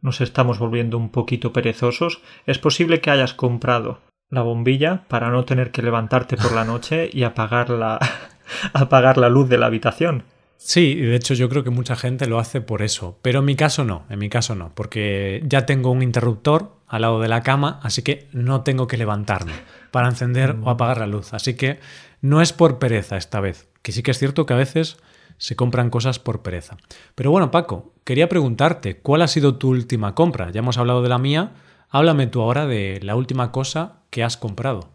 nos 0.00 0.22
estamos 0.22 0.58
volviendo 0.58 0.96
un 0.96 1.10
poquito 1.10 1.52
perezosos, 1.52 2.22
es 2.46 2.58
posible 2.58 3.02
que 3.02 3.10
hayas 3.10 3.34
comprado 3.34 4.00
la 4.30 4.40
bombilla 4.40 5.04
para 5.08 5.28
no 5.28 5.44
tener 5.44 5.72
que 5.72 5.82
levantarte 5.82 6.38
por 6.38 6.52
la 6.52 6.64
noche 6.64 7.10
y 7.12 7.24
apagar 7.24 7.68
la, 7.68 7.98
apagar 8.72 9.18
la 9.18 9.28
luz 9.28 9.46
de 9.50 9.58
la 9.58 9.66
habitación. 9.66 10.24
Sí, 10.56 10.94
de 10.94 11.16
hecho 11.16 11.34
yo 11.34 11.50
creo 11.50 11.64
que 11.64 11.70
mucha 11.70 11.96
gente 11.96 12.26
lo 12.26 12.38
hace 12.38 12.62
por 12.62 12.80
eso, 12.80 13.18
pero 13.20 13.40
en 13.40 13.44
mi 13.44 13.56
caso 13.56 13.84
no, 13.84 14.06
en 14.08 14.18
mi 14.18 14.30
caso 14.30 14.54
no, 14.54 14.72
porque 14.74 15.42
ya 15.46 15.66
tengo 15.66 15.90
un 15.90 16.02
interruptor 16.02 16.79
al 16.90 17.02
lado 17.02 17.20
de 17.20 17.28
la 17.28 17.42
cama, 17.42 17.78
así 17.82 18.02
que 18.02 18.28
no 18.32 18.62
tengo 18.62 18.88
que 18.88 18.96
levantarme 18.96 19.52
para 19.92 20.08
encender 20.08 20.56
o 20.62 20.70
apagar 20.70 20.98
la 20.98 21.06
luz, 21.06 21.32
así 21.32 21.54
que 21.54 21.78
no 22.20 22.42
es 22.42 22.52
por 22.52 22.78
pereza 22.78 23.16
esta 23.16 23.40
vez, 23.40 23.68
que 23.82 23.92
sí 23.92 24.02
que 24.02 24.10
es 24.10 24.18
cierto 24.18 24.44
que 24.44 24.54
a 24.54 24.58
veces 24.58 24.98
se 25.38 25.56
compran 25.56 25.88
cosas 25.88 26.18
por 26.18 26.42
pereza. 26.42 26.76
Pero 27.14 27.30
bueno, 27.30 27.50
Paco, 27.50 27.94
quería 28.04 28.28
preguntarte, 28.28 28.98
¿cuál 28.98 29.22
ha 29.22 29.28
sido 29.28 29.56
tu 29.56 29.70
última 29.70 30.14
compra? 30.14 30.50
Ya 30.50 30.58
hemos 30.58 30.78
hablado 30.78 31.00
de 31.00 31.08
la 31.08 31.18
mía, 31.18 31.52
háblame 31.88 32.26
tú 32.26 32.42
ahora 32.42 32.66
de 32.66 32.98
la 33.02 33.14
última 33.14 33.52
cosa 33.52 34.00
que 34.10 34.24
has 34.24 34.36
comprado. 34.36 34.90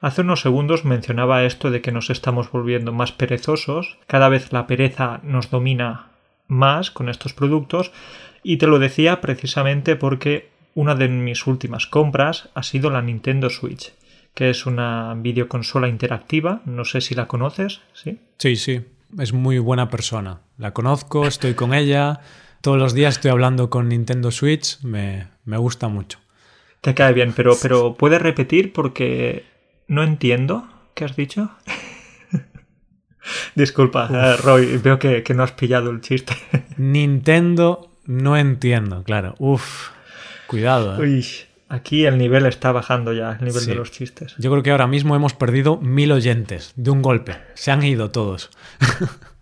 Hace 0.00 0.22
unos 0.22 0.40
segundos 0.40 0.84
mencionaba 0.84 1.44
esto 1.44 1.70
de 1.70 1.80
que 1.80 1.92
nos 1.92 2.10
estamos 2.10 2.50
volviendo 2.50 2.92
más 2.92 3.12
perezosos, 3.12 3.98
cada 4.08 4.28
vez 4.28 4.52
la 4.52 4.66
pereza 4.66 5.20
nos 5.22 5.48
domina 5.48 6.08
más 6.48 6.90
con 6.90 7.08
estos 7.08 7.32
productos 7.32 7.92
y 8.42 8.58
te 8.58 8.66
lo 8.66 8.78
decía 8.78 9.20
precisamente 9.20 9.96
porque 9.96 10.50
una 10.76 10.94
de 10.94 11.08
mis 11.08 11.46
últimas 11.46 11.86
compras 11.86 12.50
ha 12.54 12.62
sido 12.62 12.90
la 12.90 13.00
Nintendo 13.00 13.48
Switch, 13.48 13.94
que 14.34 14.50
es 14.50 14.66
una 14.66 15.14
videoconsola 15.16 15.88
interactiva, 15.88 16.60
no 16.66 16.84
sé 16.84 17.00
si 17.00 17.14
la 17.14 17.26
conoces, 17.26 17.80
¿sí? 17.94 18.20
Sí, 18.36 18.56
sí, 18.56 18.82
es 19.18 19.32
muy 19.32 19.58
buena 19.58 19.88
persona. 19.88 20.42
La 20.58 20.74
conozco, 20.74 21.26
estoy 21.26 21.54
con 21.54 21.72
ella, 21.72 22.20
todos 22.60 22.76
los 22.76 22.92
días 22.92 23.14
estoy 23.14 23.30
hablando 23.30 23.70
con 23.70 23.88
Nintendo 23.88 24.30
Switch, 24.30 24.78
me, 24.82 25.28
gusta 25.46 25.88
mucho. 25.88 26.18
Te 26.82 26.94
cae 26.94 27.14
bien, 27.14 27.32
pero, 27.34 27.56
pero 27.60 27.94
¿puedes 27.94 28.20
repetir? 28.20 28.74
Porque 28.74 29.46
no 29.88 30.02
entiendo. 30.02 30.68
¿Qué 30.94 31.06
has 31.06 31.16
dicho? 31.16 31.50
Disculpa, 33.54 34.10
eh, 34.12 34.36
Roy, 34.36 34.76
veo 34.76 34.98
que, 34.98 35.22
que, 35.22 35.32
no 35.32 35.42
has 35.42 35.52
pillado 35.52 35.90
el 35.90 36.02
chiste. 36.02 36.34
Nintendo 36.76 37.96
no 38.04 38.36
entiendo, 38.36 39.02
claro. 39.04 39.34
Uf, 39.38 39.95
cuidado. 40.46 40.96
¿eh? 40.96 41.06
Uy, 41.06 41.26
Aquí 41.68 42.06
el 42.06 42.16
nivel 42.16 42.46
está 42.46 42.70
bajando 42.70 43.12
ya, 43.12 43.32
el 43.40 43.44
nivel 43.44 43.66
de 43.66 43.74
los 43.74 43.90
chistes. 43.90 44.36
Yo 44.38 44.50
creo 44.52 44.62
que 44.62 44.70
ahora 44.70 44.86
mismo 44.86 45.16
hemos 45.16 45.34
perdido 45.34 45.78
mil 45.78 46.12
oyentes 46.12 46.72
de 46.76 46.90
un 46.92 47.02
golpe. 47.02 47.36
Se 47.54 47.72
han 47.72 47.82
ido 47.82 48.12
todos. 48.12 48.50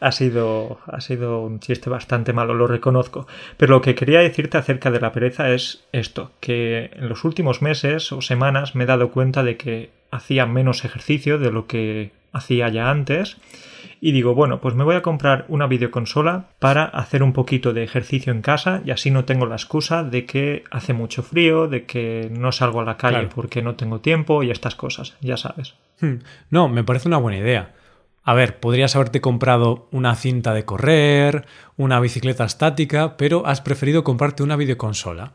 ha 0.00 0.12
sido, 0.12 0.80
ha 0.86 1.00
sido 1.00 1.42
un 1.42 1.60
chiste 1.60 1.90
bastante 1.90 2.32
malo, 2.32 2.54
lo 2.54 2.66
reconozco. 2.66 3.26
Pero 3.56 3.74
lo 3.74 3.80
que 3.82 3.94
quería 3.94 4.20
decirte 4.20 4.58
acerca 4.58 4.90
de 4.90 5.00
la 5.00 5.12
pereza 5.12 5.50
es 5.50 5.84
esto, 5.92 6.32
que 6.40 6.90
en 6.94 7.08
los 7.08 7.24
últimos 7.24 7.62
meses 7.62 8.12
o 8.12 8.20
semanas 8.20 8.74
me 8.74 8.84
he 8.84 8.86
dado 8.86 9.10
cuenta 9.10 9.42
de 9.42 9.56
que 9.56 9.90
hacía 10.10 10.46
menos 10.46 10.84
ejercicio 10.84 11.38
de 11.38 11.50
lo 11.50 11.66
que 11.66 12.12
hacía 12.32 12.68
ya 12.68 12.90
antes. 12.90 13.36
Y 14.00 14.12
digo, 14.12 14.34
bueno, 14.34 14.60
pues 14.60 14.76
me 14.76 14.84
voy 14.84 14.94
a 14.94 15.02
comprar 15.02 15.44
una 15.48 15.66
videoconsola 15.66 16.46
para 16.60 16.84
hacer 16.84 17.24
un 17.24 17.32
poquito 17.32 17.72
de 17.72 17.82
ejercicio 17.82 18.32
en 18.32 18.42
casa 18.42 18.80
y 18.84 18.92
así 18.92 19.10
no 19.10 19.24
tengo 19.24 19.46
la 19.46 19.56
excusa 19.56 20.04
de 20.04 20.24
que 20.24 20.62
hace 20.70 20.92
mucho 20.92 21.24
frío, 21.24 21.66
de 21.66 21.84
que 21.84 22.30
no 22.32 22.52
salgo 22.52 22.80
a 22.80 22.84
la 22.84 22.96
calle 22.96 23.28
porque 23.34 23.60
no 23.60 23.74
tengo 23.74 23.98
tiempo 24.00 24.44
y 24.44 24.50
estas 24.50 24.76
cosas, 24.76 25.16
ya 25.20 25.36
sabes. 25.36 25.74
Hmm. 26.00 26.18
No, 26.50 26.68
me 26.68 26.84
parece 26.84 27.08
una 27.08 27.16
buena 27.16 27.38
idea. 27.38 27.72
A 28.28 28.34
ver, 28.34 28.60
podrías 28.60 28.94
haberte 28.94 29.22
comprado 29.22 29.88
una 29.90 30.14
cinta 30.14 30.52
de 30.52 30.66
correr, 30.66 31.46
una 31.78 31.98
bicicleta 31.98 32.44
estática, 32.44 33.16
pero 33.16 33.46
has 33.46 33.62
preferido 33.62 34.04
comprarte 34.04 34.42
una 34.42 34.56
videoconsola. 34.56 35.32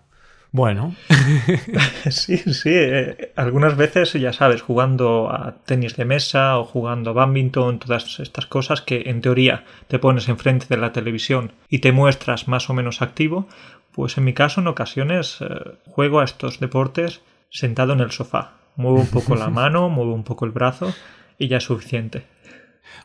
Bueno. 0.52 0.96
sí, 2.12 2.38
sí. 2.38 2.70
Eh, 2.72 3.32
algunas 3.36 3.76
veces, 3.78 4.14
ya 4.14 4.32
sabes, 4.32 4.62
jugando 4.62 5.32
a 5.32 5.56
tenis 5.66 5.96
de 5.96 6.06
mesa 6.06 6.60
o 6.60 6.66
jugando 6.66 7.10
a 7.10 7.14
badminton, 7.14 7.80
todas 7.80 8.20
estas 8.20 8.46
cosas 8.46 8.84
que 8.84 9.10
en 9.10 9.22
teoría 9.22 9.64
te 9.88 9.98
pones 9.98 10.30
enfrente 10.30 10.68
de 10.70 10.78
la 10.78 10.92
televisión 10.92 11.52
y 11.70 11.80
te 11.80 11.94
muestras 11.94 12.48
más 12.48 12.70
o 12.70 12.76
menos 12.76 13.02
activo, 13.02 13.48
pues 13.92 14.20
en 14.20 14.26
mi 14.26 14.34
caso 14.34 14.62
en 14.62 14.68
ocasiones 14.68 15.40
eh, 15.42 15.48
juego 15.88 16.20
a 16.20 16.26
estos 16.26 16.60
deportes 16.60 17.22
sentado 17.50 17.94
en 17.94 18.02
el 18.02 18.12
sofá. 18.12 18.52
Muevo 18.76 19.00
un 19.00 19.10
poco 19.10 19.34
la 19.34 19.50
mano, 19.50 19.90
muevo 19.90 20.14
un 20.14 20.24
poco 20.24 20.46
el 20.46 20.52
brazo 20.52 20.94
y 21.40 21.48
ya 21.48 21.58
es 21.58 21.64
suficiente. 21.64 22.32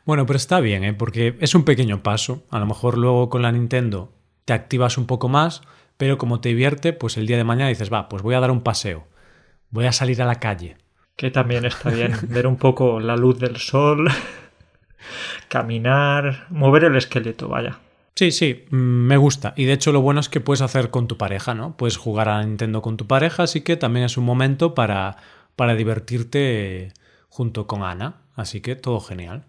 Bueno, 0.05 0.27
pero 0.27 0.37
está 0.37 0.61
bien, 0.61 0.85
¿eh? 0.85 0.95
porque 0.95 1.37
es 1.41 1.55
un 1.55 1.65
pequeño 1.65 2.03
paso. 2.03 2.45
A 2.51 2.59
lo 2.59 2.67
mejor 2.67 2.99
luego 2.99 3.29
con 3.29 3.43
la 3.43 3.53
Nintendo 3.53 4.13
te 4.45 4.53
activas 4.53 4.99
un 4.99 5.07
poco 5.07 5.29
más, 5.29 5.63
pero 5.97 6.19
como 6.19 6.41
te 6.41 6.51
divierte, 6.51 6.93
pues 6.93 7.17
el 7.17 7.27
día 7.27 7.37
de 7.37 7.45
mañana 7.45 7.69
dices, 7.69 7.93
va, 7.93 8.09
pues 8.09 8.23
voy 8.23 8.35
a 8.35 8.41
dar 8.41 8.51
un 8.51 8.63
paseo, 8.63 9.07
voy 9.71 9.87
a 9.87 9.93
salir 9.93 10.23
a 10.23 10.27
la 10.27 10.37
calle. 10.37 10.77
Que 11.17 11.31
también 11.31 11.65
está 11.65 11.91
bien, 11.91 12.15
ver 12.29 12.47
un 12.47 12.57
poco 12.57 13.01
la 13.01 13.17
luz 13.17 13.39
del 13.39 13.57
sol, 13.57 14.09
caminar, 15.49 16.47
mover 16.51 16.85
el 16.85 16.97
esqueleto, 16.97 17.49
vaya. 17.49 17.79
Sí, 18.15 18.33
sí, 18.33 18.65
mm, 18.71 18.77
me 18.77 19.17
gusta. 19.17 19.55
Y 19.57 19.65
de 19.65 19.75
hecho 19.75 19.93
lo 19.93 20.01
bueno 20.01 20.21
es 20.21 20.29
que 20.29 20.41
puedes 20.41 20.63
hacer 20.63 20.91
con 20.91 21.07
tu 21.07 21.17
pareja, 21.17 21.55
¿no? 21.55 21.77
Puedes 21.77 21.97
jugar 21.97 22.29
a 22.29 22.43
Nintendo 22.43 22.83
con 22.83 22.97
tu 22.97 23.07
pareja, 23.07 23.45
así 23.45 23.61
que 23.61 23.77
también 23.77 24.07
es 24.07 24.17
un 24.17 24.25
momento 24.25 24.75
para, 24.75 25.17
para 25.57 25.75
divertirte 25.75 26.93
junto 27.29 27.67
con 27.67 27.83
Ana. 27.83 28.23
Así 28.35 28.61
que 28.61 28.77
todo 28.77 29.01
genial. 29.01 29.45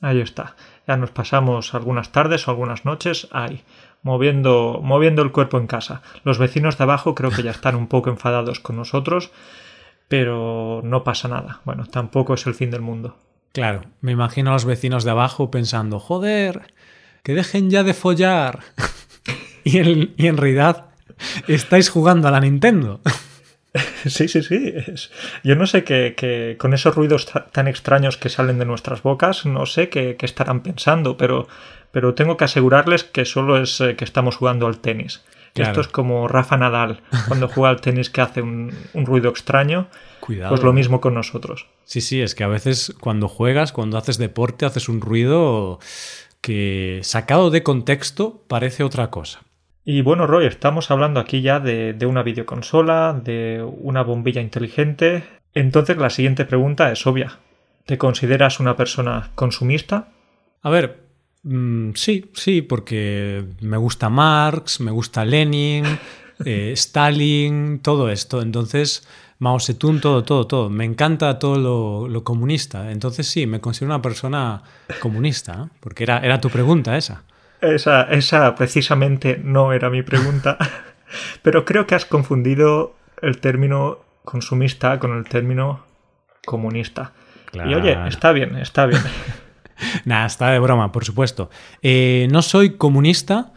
Ahí 0.00 0.20
está. 0.20 0.56
Ya 0.86 0.96
nos 0.96 1.10
pasamos 1.10 1.74
algunas 1.74 2.12
tardes 2.12 2.46
o 2.46 2.50
algunas 2.50 2.84
noches 2.84 3.28
ahí, 3.30 3.62
moviendo, 4.02 4.80
moviendo 4.82 5.22
el 5.22 5.32
cuerpo 5.32 5.58
en 5.58 5.66
casa. 5.66 6.02
Los 6.24 6.38
vecinos 6.38 6.76
de 6.78 6.84
abajo 6.84 7.14
creo 7.14 7.30
que 7.30 7.42
ya 7.42 7.50
están 7.52 7.76
un 7.76 7.86
poco 7.86 8.10
enfadados 8.10 8.60
con 8.60 8.76
nosotros, 8.76 9.30
pero 10.08 10.80
no 10.84 11.04
pasa 11.04 11.28
nada. 11.28 11.60
Bueno, 11.64 11.86
tampoco 11.86 12.34
es 12.34 12.46
el 12.46 12.54
fin 12.54 12.70
del 12.70 12.82
mundo. 12.82 13.16
Claro, 13.52 13.82
me 14.00 14.12
imagino 14.12 14.50
a 14.50 14.54
los 14.54 14.64
vecinos 14.64 15.04
de 15.04 15.12
abajo 15.12 15.50
pensando, 15.50 16.00
joder, 16.00 16.74
que 17.22 17.34
dejen 17.34 17.70
ya 17.70 17.84
de 17.84 17.94
follar. 17.94 18.60
y, 19.64 19.78
y 20.20 20.26
en 20.26 20.36
realidad 20.36 20.86
estáis 21.46 21.88
jugando 21.88 22.28
a 22.28 22.30
la 22.30 22.40
Nintendo. 22.40 23.00
Sí, 24.06 24.28
sí, 24.28 24.42
sí. 24.42 24.74
Yo 25.42 25.56
no 25.56 25.66
sé 25.66 25.84
qué, 25.84 26.56
con 26.58 26.74
esos 26.74 26.94
ruidos 26.94 27.26
tan 27.52 27.68
extraños 27.68 28.16
que 28.16 28.28
salen 28.28 28.58
de 28.58 28.64
nuestras 28.64 29.02
bocas, 29.02 29.46
no 29.46 29.66
sé 29.66 29.88
qué, 29.88 30.16
estarán 30.20 30.62
pensando, 30.62 31.16
pero, 31.16 31.48
pero 31.90 32.14
tengo 32.14 32.36
que 32.36 32.44
asegurarles 32.44 33.04
que 33.04 33.24
solo 33.24 33.60
es 33.60 33.80
eh, 33.80 33.96
que 33.96 34.04
estamos 34.04 34.36
jugando 34.36 34.66
al 34.66 34.78
tenis. 34.78 35.22
Esto 35.54 35.80
es 35.80 35.86
como 35.86 36.26
Rafa 36.26 36.56
Nadal 36.56 37.00
cuando 37.28 37.46
juega 37.46 37.70
al 37.70 37.80
tenis 37.80 38.10
que 38.10 38.20
hace 38.20 38.42
un, 38.42 38.72
ruido 38.92 39.30
extraño. 39.30 39.86
Cuidado. 40.20 40.50
Pues 40.50 40.64
lo 40.64 40.72
mismo 40.72 41.00
con 41.00 41.14
nosotros. 41.14 41.68
Sí, 41.84 42.00
sí, 42.00 42.20
es 42.20 42.34
que 42.34 42.42
a 42.42 42.48
veces 42.48 42.92
cuando 42.98 43.28
juegas, 43.28 43.70
cuando 43.70 43.96
haces 43.96 44.18
deporte, 44.18 44.66
haces 44.66 44.88
un 44.88 45.00
ruido 45.00 45.78
que 46.40 47.00
sacado 47.04 47.50
de 47.50 47.62
contexto 47.62 48.42
parece 48.48 48.82
otra 48.82 49.10
cosa. 49.10 49.42
Y 49.84 50.00
bueno, 50.00 50.26
Roy, 50.26 50.46
estamos 50.46 50.90
hablando 50.90 51.20
aquí 51.20 51.42
ya 51.42 51.60
de, 51.60 52.06
una 52.06 52.22
videoconsola, 52.22 53.20
de 53.22 53.62
una 53.62 54.02
bombilla 54.02 54.40
inteligente. 54.40 55.24
Entonces 55.52 55.98
la 55.98 56.08
siguiente 56.08 56.46
pregunta 56.46 56.90
es 56.90 57.06
obvia. 57.06 57.38
¿Te 57.84 57.98
consideras 57.98 58.60
una 58.60 58.76
persona 58.76 59.30
consumista? 59.34 60.08
A 60.62 60.70
ver, 60.70 61.04
mm, 61.42 61.90
sí, 61.94 62.30
sí, 62.32 62.62
porque 62.62 63.44
me 63.60 63.76
gusta 63.76 64.08
Marx, 64.08 64.80
me 64.80 64.90
gusta 64.90 65.22
Lenin, 65.26 65.84
eh, 66.46 66.72
Stalin, 66.72 67.80
todo 67.80 68.08
esto. 68.08 68.40
Entonces, 68.40 69.06
Mao 69.38 69.60
Zedong, 69.60 70.00
todo, 70.00 70.24
todo, 70.24 70.46
todo. 70.46 70.70
Me 70.70 70.86
encanta 70.86 71.38
todo 71.38 71.58
lo, 71.58 72.08
lo 72.08 72.24
comunista. 72.24 72.90
Entonces 72.90 73.26
sí, 73.26 73.46
me 73.46 73.60
considero 73.60 73.94
una 73.94 74.00
persona 74.00 74.62
comunista, 75.00 75.68
porque 75.80 76.04
era, 76.04 76.20
era 76.20 76.40
tu 76.40 76.48
pregunta 76.48 76.96
esa. 76.96 77.24
Esa, 77.72 78.02
esa 78.04 78.54
precisamente 78.54 79.40
no 79.42 79.72
era 79.72 79.90
mi 79.90 80.02
pregunta, 80.02 80.58
pero 81.42 81.64
creo 81.64 81.86
que 81.86 81.94
has 81.94 82.04
confundido 82.04 82.94
el 83.22 83.38
término 83.38 84.00
consumista 84.24 84.98
con 84.98 85.16
el 85.16 85.24
término 85.24 85.84
comunista. 86.44 87.12
Y 87.52 87.74
oye, 87.74 87.96
está 88.08 88.32
bien, 88.32 88.56
está 88.56 88.86
bien. 88.86 89.00
Nada, 90.04 90.26
está 90.26 90.50
de 90.50 90.58
broma, 90.58 90.92
por 90.92 91.04
supuesto. 91.04 91.50
Eh, 91.82 92.28
no 92.30 92.42
soy 92.42 92.76
comunista 92.76 93.52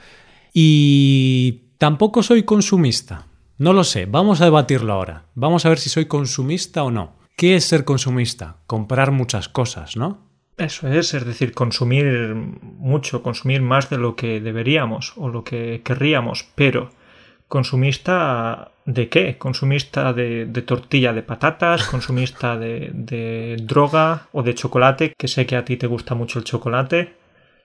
y 0.54 1.64
tampoco 1.78 2.24
soy 2.24 2.44
consumista. 2.44 3.28
No 3.58 3.74
lo 3.74 3.84
sé, 3.84 4.06
vamos 4.06 4.42
a 4.42 4.46
debatirlo 4.46 4.94
ahora. 4.94 5.26
Vamos 5.34 5.66
a 5.66 5.70
ver 5.70 5.80
si 5.80 5.90
soy 5.90 6.06
consumista 6.06 6.84
o 6.84 6.92
no. 6.92 7.16
¿Qué 7.36 7.56
es 7.56 7.66
ser 7.66 7.86
consumista? 7.86 8.58
Comprar 8.68 9.12
muchas 9.12 9.50
cosas, 9.50 9.98
¿no? 9.98 10.28
Eso 10.58 10.88
es, 10.88 11.14
es 11.14 11.26
decir, 11.26 11.54
consumir 11.54 12.06
mucho, 12.77 13.24
consumir 13.24 13.62
más 13.62 13.89
de 13.89 13.98
lo 13.98 14.15
que 14.15 14.39
deberíamos 14.39 15.13
o 15.15 15.29
lo 15.29 15.43
que 15.43 15.81
querríamos, 15.84 16.46
pero 16.55 16.91
consumista 17.48 18.72
de 18.86 19.10
qué? 19.10 19.38
Consumista 19.38 20.13
de, 20.13 20.46
tortilla 20.65 21.13
de 21.13 21.24
patatas, 21.24 21.84
consumista 21.84 22.57
de, 22.57 22.91
de, 22.93 23.57
droga 23.62 24.27
o 24.31 24.43
de 24.43 24.55
chocolate, 24.55 25.13
que 25.17 25.27
sé 25.27 25.46
que 25.46 25.55
a 25.55 25.65
ti 25.65 25.77
te 25.77 25.88
gusta 25.88 26.15
mucho 26.15 26.39
el 26.39 26.46
chocolate. 26.46 27.15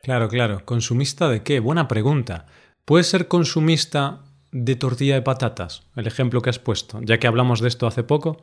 Claro, 0.03 0.29
claro. 0.29 0.65
¿Consumista 0.65 1.29
de 1.29 1.43
qué? 1.43 1.61
Buena 1.61 1.87
pregunta. 1.87 2.47
¿Puedes 2.85 3.07
ser 3.07 3.29
consumista 3.29 4.23
de 4.51 4.75
tortilla 4.75 5.15
de 5.15 5.23
patatas? 5.23 5.85
El 5.95 6.07
ejemplo 6.07 6.43
que 6.43 6.51
has 6.51 6.59
puesto, 6.59 7.01
ya 7.03 7.19
que 7.19 7.29
hablamos 7.29 7.61
de 7.61 7.69
esto 7.69 7.87
hace 7.87 8.03
poco. 8.03 8.43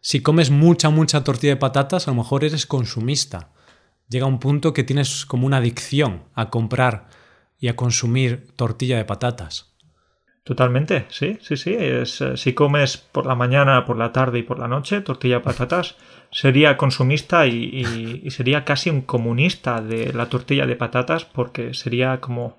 Si 0.00 0.22
comes 0.22 0.50
mucha, 0.50 0.88
mucha 0.90 1.24
tortilla 1.24 1.54
de 1.54 1.60
patatas, 1.60 2.06
a 2.06 2.12
lo 2.12 2.16
mejor 2.18 2.44
eres 2.44 2.66
consumista 2.66 3.50
llega 4.10 4.26
un 4.26 4.40
punto 4.40 4.74
que 4.74 4.84
tienes 4.84 5.24
como 5.24 5.46
una 5.46 5.58
adicción 5.58 6.24
a 6.34 6.50
comprar 6.50 7.06
y 7.58 7.68
a 7.68 7.76
consumir 7.76 8.48
tortilla 8.56 8.98
de 8.98 9.06
patatas. 9.06 9.70
Totalmente, 10.42 11.06
sí, 11.10 11.38
sí, 11.42 11.56
sí. 11.56 11.76
Es, 11.78 12.20
eh, 12.20 12.36
si 12.36 12.54
comes 12.54 12.96
por 12.96 13.26
la 13.26 13.34
mañana, 13.34 13.84
por 13.84 13.96
la 13.96 14.10
tarde 14.10 14.40
y 14.40 14.42
por 14.42 14.58
la 14.58 14.68
noche 14.68 15.00
tortilla 15.00 15.36
de 15.36 15.44
patatas, 15.44 15.96
sería 16.32 16.76
consumista 16.76 17.46
y, 17.46 18.28
sería 18.30 18.64
casi 18.64 18.90
un 18.90 19.02
comunista 19.02 19.80
de 19.80 20.12
la 20.12 20.28
tortilla 20.28 20.66
de 20.66 20.76
patatas 20.76 21.24
porque 21.24 21.74
sería 21.74 22.20
como 22.20 22.56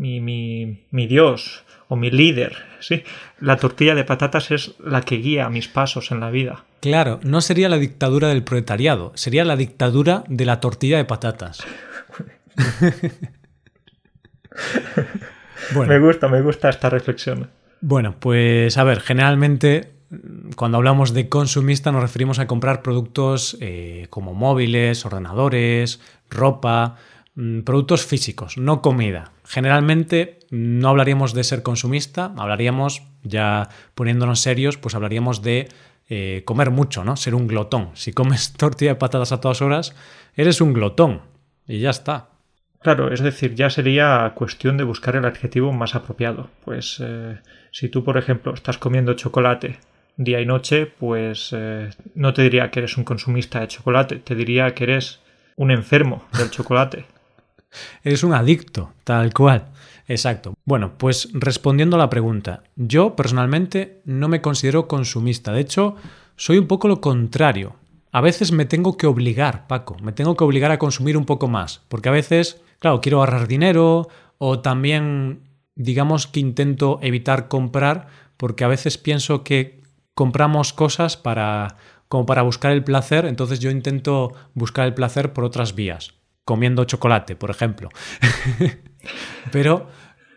mi, 0.00 0.18
mi, 0.18 0.78
mi 0.90 1.06
Dios 1.06 1.62
o 1.88 1.94
mi 1.94 2.10
líder, 2.10 2.56
¿sí? 2.80 3.02
La 3.38 3.58
tortilla 3.58 3.94
de 3.94 4.04
patatas 4.04 4.50
es 4.50 4.74
la 4.82 5.02
que 5.02 5.16
guía 5.16 5.50
mis 5.50 5.68
pasos 5.68 6.10
en 6.10 6.20
la 6.20 6.30
vida. 6.30 6.64
Claro, 6.80 7.20
no 7.22 7.42
sería 7.42 7.68
la 7.68 7.76
dictadura 7.76 8.28
del 8.28 8.42
proletariado, 8.42 9.12
sería 9.14 9.44
la 9.44 9.56
dictadura 9.56 10.24
de 10.26 10.46
la 10.46 10.58
tortilla 10.60 10.96
de 10.96 11.04
patatas. 11.04 11.62
Me 15.86 16.00
gusta, 16.00 16.26
me 16.26 16.42
gusta 16.42 16.68
esta 16.68 16.90
reflexión. 16.90 17.48
Bueno, 17.80 18.16
pues 18.18 18.76
a 18.76 18.82
ver, 18.82 19.00
generalmente 19.00 19.92
cuando 20.56 20.78
hablamos 20.78 21.14
de 21.14 21.28
consumista 21.28 21.92
nos 21.92 22.02
referimos 22.02 22.40
a 22.40 22.48
comprar 22.48 22.82
productos 22.82 23.56
eh, 23.60 24.08
como 24.10 24.34
móviles, 24.34 25.06
ordenadores, 25.06 26.00
ropa, 26.28 26.96
Mm, 26.96 27.19
productos 27.64 28.04
físicos, 28.04 28.58
no 28.58 28.82
comida. 28.82 29.32
Generalmente 29.44 30.40
no 30.50 30.88
hablaríamos 30.88 31.32
de 31.32 31.44
ser 31.44 31.62
consumista, 31.62 32.34
hablaríamos, 32.36 33.02
ya 33.22 33.68
poniéndonos 33.94 34.40
serios, 34.40 34.76
pues 34.76 34.94
hablaríamos 34.94 35.42
de 35.42 35.68
eh, 36.08 36.42
comer 36.44 36.70
mucho, 36.70 37.04
¿no? 37.04 37.16
Ser 37.16 37.34
un 37.34 37.46
glotón. 37.46 37.90
Si 37.94 38.12
comes 38.12 38.52
tortilla 38.56 38.92
de 38.92 38.96
patatas 38.96 39.32
a 39.32 39.40
todas 39.40 39.62
horas, 39.62 39.94
eres 40.34 40.60
un 40.60 40.72
glotón. 40.72 41.22
Y 41.66 41.78
ya 41.78 41.90
está. 41.90 42.30
Claro, 42.82 43.12
es 43.12 43.20
decir, 43.20 43.54
ya 43.54 43.70
sería 43.70 44.32
cuestión 44.34 44.76
de 44.76 44.84
buscar 44.84 45.14
el 45.14 45.24
adjetivo 45.24 45.72
más 45.72 45.94
apropiado. 45.94 46.50
Pues 46.64 46.98
eh, 47.00 47.38
si 47.70 47.88
tú, 47.88 48.02
por 48.02 48.18
ejemplo, 48.18 48.54
estás 48.54 48.78
comiendo 48.78 49.14
chocolate 49.14 49.78
día 50.16 50.40
y 50.40 50.46
noche, 50.46 50.86
pues 50.86 51.50
eh, 51.52 51.90
no 52.14 52.34
te 52.34 52.42
diría 52.42 52.70
que 52.70 52.80
eres 52.80 52.96
un 52.96 53.04
consumista 53.04 53.60
de 53.60 53.68
chocolate, 53.68 54.16
te 54.16 54.34
diría 54.34 54.74
que 54.74 54.84
eres 54.84 55.20
un 55.56 55.70
enfermo 55.70 56.24
del 56.36 56.50
chocolate. 56.50 57.04
Eres 58.02 58.24
un 58.24 58.34
adicto, 58.34 58.92
tal 59.04 59.32
cual. 59.32 59.68
Exacto. 60.08 60.54
Bueno, 60.64 60.94
pues 60.98 61.28
respondiendo 61.32 61.96
a 61.96 62.00
la 62.00 62.10
pregunta, 62.10 62.64
yo 62.74 63.14
personalmente 63.14 64.02
no 64.04 64.28
me 64.28 64.40
considero 64.40 64.88
consumista. 64.88 65.52
De 65.52 65.60
hecho, 65.60 65.94
soy 66.36 66.58
un 66.58 66.66
poco 66.66 66.88
lo 66.88 67.00
contrario. 67.00 67.76
A 68.12 68.20
veces 68.20 68.50
me 68.50 68.64
tengo 68.64 68.96
que 68.96 69.06
obligar, 69.06 69.68
Paco, 69.68 69.96
me 70.02 70.12
tengo 70.12 70.36
que 70.36 70.42
obligar 70.42 70.72
a 70.72 70.78
consumir 70.78 71.16
un 71.16 71.26
poco 71.26 71.46
más, 71.46 71.82
porque 71.88 72.08
a 72.08 72.12
veces, 72.12 72.60
claro, 72.80 73.00
quiero 73.00 73.20
ahorrar 73.20 73.46
dinero 73.46 74.08
o 74.38 74.58
también, 74.58 75.42
digamos 75.76 76.26
que 76.26 76.40
intento 76.40 76.98
evitar 77.02 77.46
comprar, 77.46 78.08
porque 78.36 78.64
a 78.64 78.68
veces 78.68 78.98
pienso 78.98 79.44
que 79.44 79.80
compramos 80.14 80.72
cosas 80.72 81.16
para 81.16 81.76
como 82.08 82.26
para 82.26 82.42
buscar 82.42 82.72
el 82.72 82.82
placer, 82.82 83.24
entonces 83.24 83.60
yo 83.60 83.70
intento 83.70 84.32
buscar 84.54 84.88
el 84.88 84.94
placer 84.94 85.32
por 85.32 85.44
otras 85.44 85.76
vías, 85.76 86.14
comiendo 86.50 86.84
chocolate, 86.84 87.36
por 87.36 87.50
ejemplo. 87.50 87.90
Pero 89.52 89.86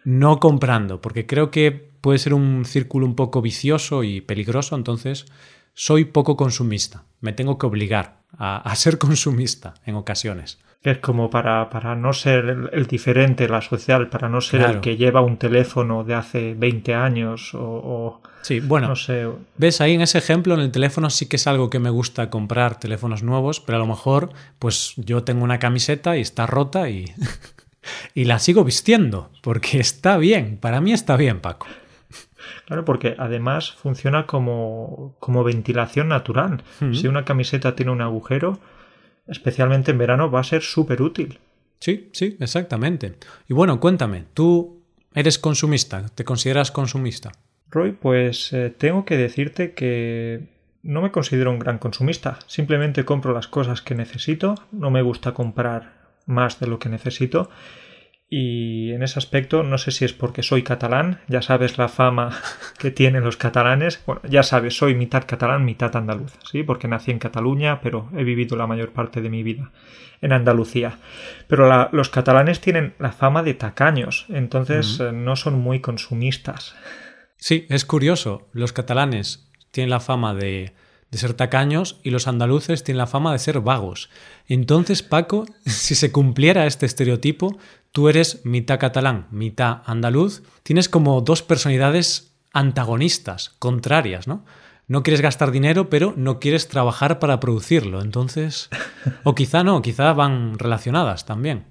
no 0.04 0.40
comprando, 0.40 1.02
porque 1.02 1.26
creo 1.26 1.50
que 1.50 1.72
puede 1.72 2.20
ser 2.20 2.36
un 2.36 2.66
círculo 2.66 3.08
un 3.08 3.16
poco 3.16 3.42
vicioso 3.42 4.04
y 4.04 4.22
peligroso, 4.22 4.76
entonces 4.76 5.26
soy 5.74 6.06
poco 6.06 6.38
consumista. 6.38 7.06
Me 7.20 7.34
tengo 7.34 7.58
que 7.58 7.66
obligar 7.66 8.20
a, 8.38 8.76
ser 8.76 9.00
consumista 9.00 9.74
en 9.88 9.96
ocasiones. 9.96 10.60
Es 10.84 10.98
como 10.98 11.30
para, 11.30 11.70
para 11.70 11.96
no 11.96 12.12
ser 12.12 12.70
el, 12.74 12.88
diferente, 12.88 13.48
la 13.48 13.62
social, 13.62 14.10
para 14.10 14.28
no 14.28 14.42
ser 14.42 14.62
el 14.62 14.82
que 14.82 14.98
lleva 14.98 15.22
un 15.22 15.38
teléfono 15.38 16.04
de 16.04 16.14
hace 16.14 16.56
20 16.56 16.94
años 16.94 17.52
o, 17.54 18.22
Sí, 18.42 18.60
bueno, 18.60 18.90
no 18.90 18.96
sé. 18.98 19.26
ves 19.56 19.80
ahí 19.80 19.94
en 19.94 20.02
ese 20.02 20.18
ejemplo, 20.18 20.54
en 20.54 20.60
el 20.60 20.72
teléfono 20.72 21.10
sí 21.10 21.30
que 21.30 21.38
es 21.38 21.48
algo 21.48 21.70
que 21.70 21.80
me 21.80 21.90
gusta 21.90 22.30
comprar 22.30 22.78
teléfonos 22.78 23.24
nuevos, 23.24 23.62
pero 23.62 23.78
a 23.78 23.80
lo 23.80 23.88
mejor 23.88 24.32
pues 24.60 24.94
yo 24.98 25.24
tengo 25.24 25.46
una 25.46 25.60
camiseta 25.60 26.18
y 26.18 26.22
está 26.22 26.46
rota 26.46 26.90
y, 26.90 27.06
y 28.14 28.26
la 28.26 28.40
sigo 28.40 28.66
vistiendo, 28.66 29.30
porque 29.42 29.80
está 29.80 30.18
bien, 30.18 30.58
para 30.58 30.82
mí 30.82 30.92
está 30.92 31.16
bien, 31.16 31.40
Paco. 31.40 31.68
Claro, 32.66 32.86
porque 32.86 33.16
además 33.18 33.72
funciona 33.72 34.26
como, 34.26 35.16
como 35.20 35.44
ventilación 35.44 36.10
natural. 36.10 36.64
Si 36.92 37.08
una 37.08 37.24
camiseta 37.26 37.76
tiene 37.76 37.92
un 37.92 38.02
agujero, 38.02 38.60
especialmente 39.28 39.92
en 39.92 39.98
verano, 39.98 40.32
va 40.32 40.42
a 40.42 40.44
ser 40.44 40.62
súper 40.62 41.02
útil. 41.02 41.40
Sí, 41.80 42.10
sí, 42.14 42.38
exactamente. 42.40 43.16
Y 43.48 43.54
bueno, 43.54 43.80
cuéntame, 43.80 44.26
¿tú 44.34 44.82
eres 45.14 45.38
consumista? 45.38 46.06
¿Te 46.16 46.24
consideras 46.24 46.72
consumista? 46.72 47.32
Roy, 47.70 47.92
pues 47.92 48.54
eh, 48.54 48.70
tengo 48.70 49.04
que 49.04 49.18
decirte 49.18 49.74
que 49.74 50.48
no 50.84 51.02
me 51.02 51.12
considero 51.12 51.52
un 51.52 51.60
gran 51.60 51.80
consumista. 51.80 52.40
Simplemente 52.48 53.06
compro 53.06 53.34
las 53.34 53.48
cosas 53.48 53.82
que 53.82 53.96
necesito. 53.96 54.56
No 54.72 54.92
me 54.92 55.02
gusta 55.02 55.34
comprar 55.34 55.94
más 56.26 56.60
de 56.60 56.68
lo 56.68 56.80
que 56.80 56.90
necesito 56.90 57.50
y 58.36 58.94
en 58.94 59.04
ese 59.04 59.20
aspecto 59.20 59.62
no 59.62 59.78
sé 59.78 59.92
si 59.92 60.06
es 60.06 60.14
porque 60.14 60.42
soy 60.42 60.64
catalán, 60.64 61.20
ya 61.28 61.44
sabes 61.44 61.78
la 61.78 61.88
fama 61.88 62.32
que 62.80 62.90
tienen 62.90 63.24
los 63.24 63.38
catalanes, 63.38 64.02
bueno, 64.08 64.22
ya 64.28 64.42
sabes, 64.42 64.76
soy 64.76 64.96
mitad 64.96 65.26
catalán, 65.28 65.66
mitad 65.66 65.96
andaluz, 65.96 66.34
¿sí? 66.52 66.64
Porque 66.64 66.88
nací 66.88 67.12
en 67.12 67.20
Cataluña, 67.20 67.80
pero 67.82 68.10
he 68.18 68.24
vivido 68.24 68.58
la 68.58 68.66
mayor 68.66 68.92
parte 68.92 69.22
de 69.22 69.30
mi 69.30 69.44
vida 69.44 69.72
en 70.20 70.34
Andalucía. 70.34 70.98
Pero 71.48 71.92
los 71.92 72.10
catalanes 72.10 72.60
tienen 72.60 72.96
la 72.98 73.12
fama 73.12 73.44
de 73.44 73.54
tacaños, 73.54 74.26
entonces 74.30 75.00
eh, 75.00 75.12
no 75.12 75.36
son 75.36 75.60
muy 75.60 75.80
consumistas. 75.80 76.74
Sí, 77.38 77.68
es 77.70 77.86
curioso, 77.86 78.48
los 78.52 78.74
catalanes 78.74 79.48
tienen 79.70 79.92
la 79.92 80.00
fama 80.00 80.34
de 80.34 80.74
de 81.14 81.20
ser 81.20 81.36
tacaños 81.36 82.00
y 82.02 82.10
los 82.10 82.28
andaluces 82.28 82.84
tienen 82.84 82.98
la 82.98 83.06
fama 83.06 83.34
de 83.34 83.38
ser 83.38 83.62
vagos. 83.62 84.10
Entonces, 84.48 85.04
Paco, 85.04 85.46
si 85.66 85.94
se 85.94 86.12
cumpliera 86.12 86.66
este 86.66 86.88
estereotipo, 86.88 87.56
tú 87.94 88.10
eres 88.10 88.44
mitad 88.44 88.80
catalán, 88.80 89.28
mitad 89.32 89.82
andaluz, 89.86 90.44
tienes 90.64 90.90
como 90.90 91.22
dos 91.22 91.42
personalidades 91.42 92.36
antagonistas, 92.52 93.56
contrarias, 93.60 94.28
¿no? 94.28 94.44
No 94.88 95.02
quieres 95.02 95.22
gastar 95.22 95.52
dinero, 95.52 95.90
pero 95.90 96.14
no 96.18 96.40
quieres 96.40 96.68
trabajar 96.68 97.20
para 97.20 97.40
producirlo. 97.40 98.02
Entonces, 98.02 98.70
o 99.24 99.34
quizá 99.34 99.64
no, 99.64 99.82
quizá 99.82 100.12
van 100.12 100.60
relacionadas 100.60 101.26
también. 101.26 101.66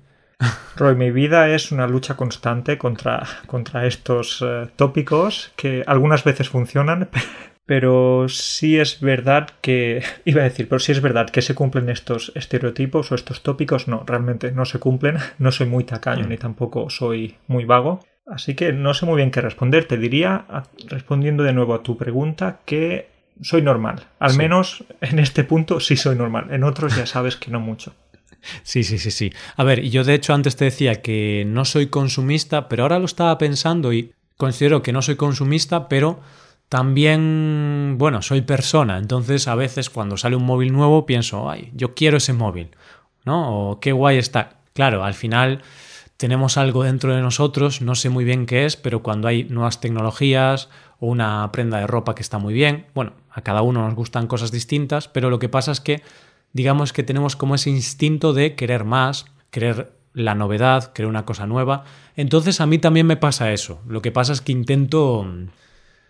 Roy, 0.77 0.96
mi 0.96 1.11
vida 1.11 1.51
es 1.51 1.70
una 1.73 1.87
lucha 1.87 2.16
constante 2.16 2.79
contra, 2.79 3.23
contra 3.46 3.87
estos 3.87 4.42
eh, 4.42 4.68
tópicos 4.77 5.53
que 5.57 5.85
algunas 5.87 6.25
veces 6.25 6.49
funcionan, 6.49 7.11
pero 7.66 8.29
sí 8.29 8.79
es 8.79 9.01
verdad 9.01 9.51
que, 9.61 10.03
iba 10.25 10.40
a 10.40 10.44
decir, 10.44 10.68
pero 10.68 10.79
sí 10.79 10.92
es 10.92 11.01
verdad 11.01 11.31
que 11.31 11.42
se 11.42 11.55
cumplen 11.55 11.88
estos 11.88 12.33
estereotipos 12.35 13.12
o 13.12 13.14
estos 13.14 13.42
tópicos, 13.42 13.88
no, 13.88 14.05
realmente 14.07 14.53
no 14.53 14.64
se 14.64 14.79
cumplen, 14.79 15.16
no 15.38 15.53
soy 15.53 15.66
muy 15.66 15.85
tacaño 15.85 16.27
mm. 16.27 16.29
ni 16.29 16.37
tampoco 16.37 16.90
soy 16.90 17.37
muy 17.46 17.64
vago, 17.64 18.05
así 18.27 18.55
que 18.55 18.72
no 18.72 18.94
sé 18.94 19.07
muy 19.07 19.16
bien 19.16 19.31
qué 19.31 19.40
responder, 19.40 19.87
te 19.87 19.96
diría, 19.96 20.46
respondiendo 20.88 21.42
de 21.42 21.53
nuevo 21.53 21.75
a 21.75 21.83
tu 21.83 21.96
pregunta, 21.96 22.61
que 22.64 23.11
soy 23.40 23.62
normal, 23.62 24.07
al 24.18 24.37
menos 24.37 24.85
en 25.01 25.18
este 25.18 25.44
punto 25.44 25.81
sí 25.81 25.96
soy 25.96 26.16
normal, 26.16 26.48
en 26.51 26.64
otros 26.64 26.96
ya 26.96 27.07
sabes 27.07 27.37
que 27.37 27.51
no 27.51 27.61
mucho. 27.61 27.94
Sí, 28.64 28.83
sí, 28.83 28.98
sí, 28.98 29.12
sí. 29.12 29.33
A 29.57 29.62
ver, 29.62 29.83
yo 29.83 30.03
de 30.03 30.14
hecho 30.14 30.35
antes 30.35 30.57
te 30.57 30.64
decía 30.64 31.01
que 31.01 31.44
no 31.46 31.64
soy 31.64 31.87
consumista, 31.87 32.68
pero 32.68 32.83
ahora 32.83 32.98
lo 32.98 33.05
estaba 33.05 33.38
pensando 33.38 33.92
y 33.92 34.14
considero 34.37 34.83
que 34.83 34.92
no 34.92 35.01
soy 35.01 35.14
consumista, 35.14 35.88
pero 35.88 36.18
también, 36.72 37.96
bueno, 37.98 38.22
soy 38.22 38.40
persona, 38.40 38.96
entonces 38.96 39.46
a 39.46 39.54
veces 39.54 39.90
cuando 39.90 40.16
sale 40.16 40.37
un 40.37 40.46
móvil 40.46 40.72
nuevo 40.72 41.04
pienso, 41.04 41.50
ay, 41.50 41.70
yo 41.74 41.92
quiero 41.94 42.16
ese 42.16 42.32
móvil, 42.32 42.70
¿no? 43.26 43.72
O 43.72 43.78
qué 43.78 43.92
guay 43.92 44.16
está. 44.16 44.54
Claro, 44.72 45.04
al 45.04 45.12
final 45.12 45.61
tenemos 46.16 46.56
algo 46.56 46.82
dentro 46.82 47.14
de 47.14 47.20
nosotros, 47.20 47.82
no 47.82 47.94
sé 47.94 48.08
muy 48.08 48.24
bien 48.24 48.46
qué 48.46 48.64
es, 48.64 48.78
pero 48.78 49.02
cuando 49.02 49.28
hay 49.28 49.44
nuevas 49.44 49.80
tecnologías 49.82 50.70
o 50.98 51.08
una 51.08 51.52
prenda 51.52 51.76
de 51.76 51.87
ropa 51.87 52.14
que 52.14 52.22
está 52.22 52.38
muy 52.38 52.54
bien, 52.54 52.87
bueno, 52.94 53.12
a 53.30 53.42
cada 53.42 53.61
uno 53.61 53.85
nos 53.85 53.94
gustan 53.94 54.26
cosas 54.26 54.50
distintas, 54.50 55.08
pero 55.08 55.28
lo 55.28 55.38
que 55.38 55.50
pasa 55.50 55.72
es 55.72 55.80
que 55.82 56.00
digamos 56.54 56.94
que 56.94 57.02
tenemos 57.02 57.37
como 57.37 57.54
ese 57.54 57.68
instinto 57.68 58.32
de 58.32 58.54
querer 58.54 58.87
más, 58.87 59.26
querer 59.50 59.92
la 60.14 60.35
novedad, 60.35 60.90
querer 60.94 61.11
una 61.11 61.26
cosa 61.26 61.46
nueva. 61.46 61.85
Entonces 62.16 62.62
a 62.62 62.66
mí 62.66 62.78
también 62.78 63.06
me 63.06 63.18
pasa 63.18 63.52
eso. 63.52 63.82
Lo 63.87 64.00
que 64.00 64.11
pasa 64.11 64.32
es 64.32 64.40
que 64.40 64.52
intento 64.52 65.26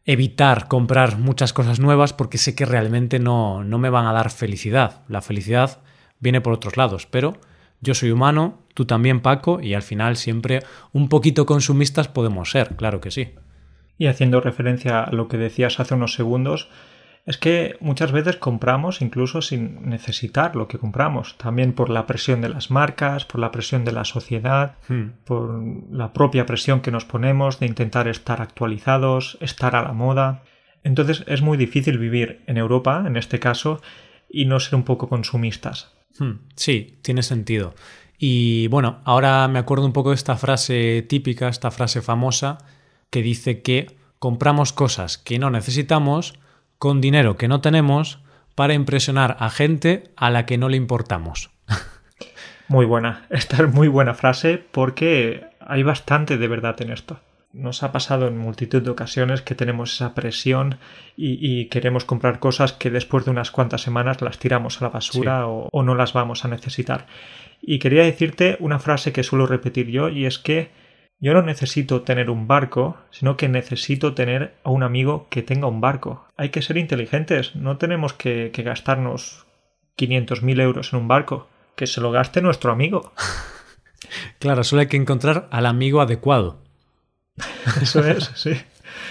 evitar 0.04 0.68
comprar 0.68 1.18
muchas 1.18 1.52
cosas 1.52 1.80
nuevas 1.80 2.12
porque 2.12 2.38
sé 2.38 2.54
que 2.54 2.66
realmente 2.66 3.18
no, 3.18 3.64
no 3.64 3.78
me 3.78 3.90
van 3.90 4.06
a 4.06 4.12
dar 4.12 4.30
felicidad. 4.30 5.02
La 5.08 5.22
felicidad 5.22 5.80
viene 6.20 6.40
por 6.40 6.52
otros 6.52 6.76
lados, 6.76 7.06
pero 7.06 7.34
yo 7.80 7.94
soy 7.94 8.10
humano, 8.10 8.60
tú 8.74 8.84
también 8.84 9.20
Paco, 9.20 9.60
y 9.60 9.74
al 9.74 9.82
final 9.82 10.16
siempre 10.16 10.62
un 10.92 11.08
poquito 11.08 11.46
consumistas 11.46 12.08
podemos 12.08 12.50
ser, 12.50 12.76
claro 12.76 13.00
que 13.00 13.10
sí. 13.10 13.34
Y 13.98 14.06
haciendo 14.06 14.40
referencia 14.40 15.02
a 15.02 15.12
lo 15.12 15.28
que 15.28 15.36
decías 15.36 15.78
hace 15.80 15.94
unos 15.94 16.14
segundos, 16.14 16.68
es 17.24 17.38
que 17.38 17.76
muchas 17.80 18.10
veces 18.10 18.36
compramos 18.36 19.00
incluso 19.00 19.42
sin 19.42 19.88
necesitar 19.88 20.56
lo 20.56 20.66
que 20.66 20.78
compramos, 20.78 21.38
también 21.38 21.72
por 21.72 21.88
la 21.88 22.06
presión 22.06 22.40
de 22.40 22.48
las 22.48 22.70
marcas, 22.70 23.24
por 23.24 23.40
la 23.40 23.52
presión 23.52 23.84
de 23.84 23.92
la 23.92 24.04
sociedad, 24.04 24.74
hmm. 24.88 25.24
por 25.24 25.62
la 25.90 26.12
propia 26.12 26.46
presión 26.46 26.80
que 26.80 26.90
nos 26.90 27.04
ponemos 27.04 27.60
de 27.60 27.66
intentar 27.66 28.08
estar 28.08 28.42
actualizados, 28.42 29.38
estar 29.40 29.76
a 29.76 29.82
la 29.82 29.92
moda. 29.92 30.42
Entonces 30.82 31.22
es 31.28 31.42
muy 31.42 31.56
difícil 31.56 31.98
vivir 31.98 32.42
en 32.48 32.56
Europa, 32.56 33.04
en 33.06 33.16
este 33.16 33.38
caso, 33.38 33.80
y 34.28 34.46
no 34.46 34.58
ser 34.58 34.74
un 34.74 34.82
poco 34.82 35.08
consumistas. 35.08 35.92
Hmm. 36.18 36.40
Sí, 36.56 36.98
tiene 37.02 37.22
sentido. 37.22 37.74
Y 38.18 38.66
bueno, 38.66 39.00
ahora 39.04 39.46
me 39.46 39.60
acuerdo 39.60 39.86
un 39.86 39.92
poco 39.92 40.10
de 40.10 40.16
esta 40.16 40.36
frase 40.36 41.02
típica, 41.08 41.48
esta 41.48 41.70
frase 41.70 42.02
famosa, 42.02 42.58
que 43.10 43.22
dice 43.22 43.62
que 43.62 43.96
compramos 44.18 44.72
cosas 44.72 45.18
que 45.18 45.38
no 45.38 45.50
necesitamos 45.50 46.34
con 46.82 47.00
dinero 47.00 47.36
que 47.36 47.46
no 47.46 47.60
tenemos 47.60 48.18
para 48.56 48.74
impresionar 48.74 49.36
a 49.38 49.50
gente 49.50 50.10
a 50.16 50.30
la 50.30 50.46
que 50.46 50.58
no 50.58 50.68
le 50.68 50.76
importamos. 50.76 51.52
Muy 52.66 52.86
buena, 52.86 53.24
esta 53.30 53.62
es 53.62 53.72
muy 53.72 53.86
buena 53.86 54.14
frase 54.14 54.58
porque 54.58 55.44
hay 55.60 55.84
bastante 55.84 56.38
de 56.38 56.48
verdad 56.48 56.74
en 56.82 56.90
esto. 56.90 57.20
Nos 57.52 57.84
ha 57.84 57.92
pasado 57.92 58.26
en 58.26 58.36
multitud 58.36 58.82
de 58.82 58.90
ocasiones 58.90 59.42
que 59.42 59.54
tenemos 59.54 59.94
esa 59.94 60.12
presión 60.12 60.78
y, 61.16 61.66
queremos 61.66 62.04
comprar 62.04 62.40
cosas 62.40 62.72
que 62.72 62.90
después 62.90 63.26
de 63.26 63.30
unas 63.30 63.52
cuantas 63.52 63.82
semanas 63.82 64.20
las 64.20 64.40
tiramos 64.40 64.82
a 64.82 64.86
la 64.86 64.90
basura 64.90 65.46
o, 65.46 65.68
o 65.70 65.82
no 65.84 65.94
las 65.94 66.14
vamos 66.14 66.44
a 66.44 66.48
necesitar. 66.48 67.06
Y 67.60 67.78
quería 67.78 68.02
decirte 68.02 68.56
una 68.58 68.80
frase 68.80 69.12
que 69.12 69.22
suelo 69.22 69.46
repetir 69.46 69.86
yo 69.86 70.08
y 70.08 70.26
es 70.26 70.40
que 70.40 70.72
yo 71.22 71.34
no 71.34 71.42
necesito 71.42 72.02
tener 72.02 72.30
un 72.30 72.48
barco, 72.48 72.96
sino 73.12 73.36
que 73.36 73.48
necesito 73.48 74.12
tener 74.12 74.56
a 74.64 74.70
un 74.70 74.82
amigo 74.82 75.28
que 75.30 75.42
tenga 75.42 75.68
un 75.68 75.80
barco. 75.80 76.26
Hay 76.36 76.48
que 76.48 76.62
ser 76.62 76.76
inteligentes, 76.76 77.54
no 77.54 77.78
tenemos 77.78 78.12
que, 78.12 78.50
gastarnos 78.52 79.46
500.000 79.96 80.60
euros 80.60 80.92
en 80.92 80.98
un 80.98 81.06
barco, 81.06 81.46
que 81.76 81.86
se 81.86 82.00
lo 82.00 82.10
gaste 82.10 82.42
nuestro 82.42 82.72
amigo. 82.72 83.12
Claro, 84.40 84.62
solo 84.64 84.80
hay 84.80 84.88
que 84.88 84.96
encontrar 84.96 85.48
al 85.52 85.64
amigo 85.64 86.00
adecuado. 86.00 86.58
Eso 87.80 88.04
es, 88.04 88.30
sí. 88.34 88.52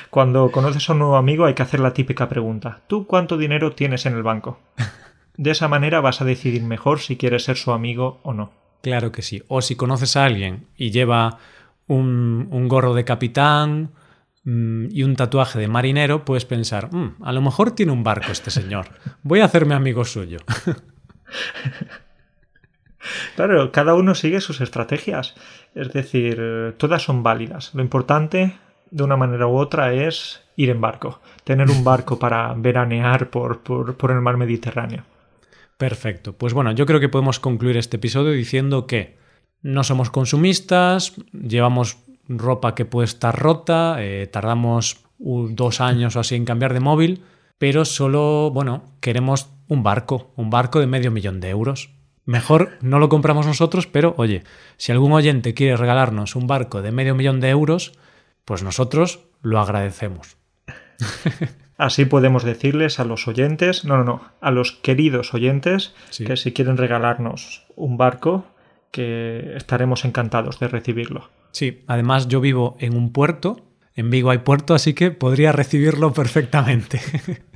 Cuando 0.09 0.51
conoces 0.51 0.87
a 0.87 0.93
un 0.93 0.99
nuevo 0.99 1.15
amigo 1.15 1.45
hay 1.45 1.55
que 1.55 1.63
hacer 1.63 1.79
la 1.79 1.93
típica 1.93 2.27
pregunta. 2.27 2.81
¿Tú 2.87 3.07
cuánto 3.07 3.37
dinero 3.37 3.71
tienes 3.71 4.05
en 4.05 4.13
el 4.13 4.21
banco? 4.21 4.59
De 5.37 5.51
esa 5.51 5.69
manera 5.69 6.01
vas 6.01 6.21
a 6.21 6.25
decidir 6.25 6.61
mejor 6.61 6.99
si 6.99 7.15
quieres 7.15 7.45
ser 7.45 7.55
su 7.55 7.71
amigo 7.71 8.19
o 8.23 8.33
no. 8.33 8.51
Claro 8.81 9.11
que 9.11 9.21
sí. 9.21 9.41
O 9.47 9.61
si 9.61 9.75
conoces 9.75 10.17
a 10.17 10.25
alguien 10.25 10.67
y 10.75 10.91
lleva 10.91 11.39
un, 11.93 12.47
un 12.51 12.67
gorro 12.67 12.93
de 12.93 13.03
capitán 13.03 13.91
mm, 14.43 14.87
y 14.91 15.03
un 15.03 15.15
tatuaje 15.15 15.59
de 15.59 15.67
marinero, 15.67 16.25
puedes 16.25 16.45
pensar, 16.45 16.93
"Mm, 16.93 17.15
a 17.23 17.31
lo 17.31 17.41
mejor 17.41 17.71
tiene 17.71 17.91
un 17.91 18.03
barco 18.03 18.31
este 18.31 18.51
señor. 18.51 18.87
Voy 19.23 19.41
a 19.41 19.45
hacerme 19.45 19.75
amigo 19.75 20.05
suyo. 20.05 20.39
Claro, 23.35 23.71
cada 23.71 23.95
uno 23.95 24.13
sigue 24.13 24.41
sus 24.41 24.61
estrategias. 24.61 25.33
Es 25.73 25.91
decir, 25.91 26.75
todas 26.77 27.01
son 27.01 27.23
válidas. 27.23 27.73
Lo 27.73 27.81
importante, 27.81 28.57
de 28.91 29.03
una 29.03 29.17
manera 29.17 29.47
u 29.47 29.57
otra, 29.57 29.93
es 29.93 30.43
ir 30.55 30.69
en 30.69 30.81
barco. 30.81 31.19
Tener 31.43 31.69
un 31.71 31.83
barco 31.83 32.19
para 32.19 32.53
veranear 32.57 33.29
por, 33.29 33.61
por, 33.61 33.97
por 33.97 34.11
el 34.11 34.21
mar 34.21 34.37
Mediterráneo. 34.37 35.03
Perfecto. 35.77 36.33
Pues 36.33 36.53
bueno, 36.53 36.73
yo 36.73 36.85
creo 36.85 36.99
que 36.99 37.09
podemos 37.09 37.39
concluir 37.39 37.77
este 37.77 37.97
episodio 37.97 38.33
diciendo 38.33 38.85
que 38.85 39.17
no 39.61 39.83
somos 39.83 40.09
consumistas, 40.09 41.13
llevamos 41.33 41.97
ropa 42.27 42.75
que 42.75 42.85
puede 42.85 43.05
estar 43.05 43.37
rota, 43.37 43.97
eh, 43.99 44.27
tardamos 44.27 45.03
un- 45.19 45.55
dos 45.55 45.81
años 45.81 46.15
o 46.15 46.19
así 46.19 46.35
en 46.35 46.45
cambiar 46.45 46.73
de 46.73 46.79
móvil, 46.79 47.23
pero 47.57 47.85
solo, 47.85 48.49
bueno, 48.51 48.83
queremos 49.01 49.49
un 49.67 49.83
barco, 49.83 50.31
un 50.35 50.49
barco 50.49 50.79
de 50.79 50.87
medio 50.87 51.11
millón 51.11 51.39
de 51.39 51.49
euros. 51.49 51.91
Mejor 52.25 52.71
no 52.81 52.99
lo 52.99 53.09
compramos 53.09 53.45
nosotros, 53.45 53.87
pero 53.87 54.13
oye, 54.17 54.43
si 54.77 54.91
algún 54.91 55.11
oyente 55.11 55.53
quiere 55.53 55.75
regalarnos 55.77 56.35
un 56.35 56.47
barco 56.47 56.81
de 56.81 56.91
medio 56.91 57.15
millón 57.15 57.39
de 57.39 57.49
euros, 57.49 57.93
pues 58.45 58.63
nosotros 58.63 59.21
lo 59.41 59.59
agradecemos. 59.59 60.37
Así 61.77 62.05
podemos 62.05 62.43
decirles 62.43 62.99
a 62.99 63.05
los 63.05 63.27
oyentes, 63.27 63.85
no, 63.85 63.97
no, 63.97 64.03
no, 64.03 64.21
a 64.39 64.51
los 64.51 64.71
queridos 64.71 65.33
oyentes, 65.33 65.93
Sí. 66.11 66.25
que 66.25 66.37
si 66.37 66.51
quieren 66.53 66.77
regalarnos 66.77 67.65
un 67.75 67.97
barco, 67.97 68.45
que 68.91 69.53
estaremos 69.55 70.05
encantados 70.05 70.59
de 70.59 70.67
recibirlo. 70.67 71.29
Sí, 71.51 71.83
además 71.87 72.27
yo 72.27 72.41
vivo 72.41 72.75
en 72.79 72.95
un 72.95 73.11
puerto, 73.11 73.65
en 73.95 74.09
Vigo 74.09 74.31
hay 74.31 74.39
puerto, 74.39 74.73
así 74.73 74.93
que 74.93 75.11
podría 75.11 75.51
recibirlo 75.51 76.13
perfectamente. 76.13 77.01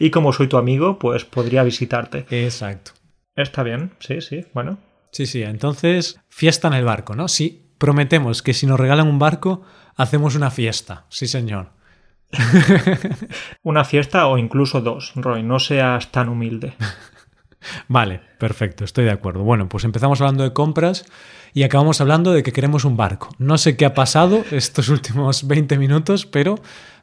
Y 0.00 0.10
como 0.10 0.32
soy 0.32 0.48
tu 0.48 0.56
amigo, 0.56 0.98
pues 0.98 1.24
podría 1.24 1.62
visitarte. 1.62 2.26
Exacto. 2.30 2.90
Está 3.36 3.62
bien, 3.62 3.92
sí, 4.00 4.20
sí, 4.20 4.44
bueno. 4.52 4.78
Sí, 5.12 5.26
sí, 5.26 5.42
entonces 5.42 6.20
fiesta 6.28 6.68
en 6.68 6.74
el 6.74 6.84
barco, 6.84 7.14
¿no? 7.14 7.28
Sí, 7.28 7.72
prometemos 7.78 8.42
que 8.42 8.52
si 8.52 8.66
nos 8.66 8.80
regalan 8.80 9.08
un 9.08 9.18
barco, 9.18 9.62
hacemos 9.96 10.34
una 10.34 10.50
fiesta. 10.50 11.06
Sí, 11.08 11.28
señor. 11.28 11.70
Una 13.64 13.84
fiesta 13.84 14.28
o 14.28 14.38
incluso 14.38 14.80
dos, 14.80 15.12
Roy, 15.16 15.42
no 15.42 15.58
seas 15.58 16.12
tan 16.12 16.28
humilde. 16.28 16.74
Vale, 17.88 18.20
perfecto, 18.38 18.84
estoy 18.84 19.04
de 19.04 19.10
acuerdo. 19.10 19.42
Bueno, 19.42 19.68
pues 19.68 19.84
empezamos 19.84 20.20
hablando 20.20 20.44
de 20.44 20.52
compras 20.52 21.04
y 21.52 21.62
acabamos 21.62 22.00
hablando 22.00 22.32
de 22.32 22.42
que 22.42 22.52
queremos 22.52 22.84
un 22.84 22.96
barco. 22.96 23.28
No 23.38 23.58
sé 23.58 23.76
qué 23.76 23.84
ha 23.84 23.94
pasado 23.94 24.44
estos 24.50 24.88
últimos 24.88 25.46
20 25.46 25.78
minutos, 25.78 26.26
pero 26.26 26.56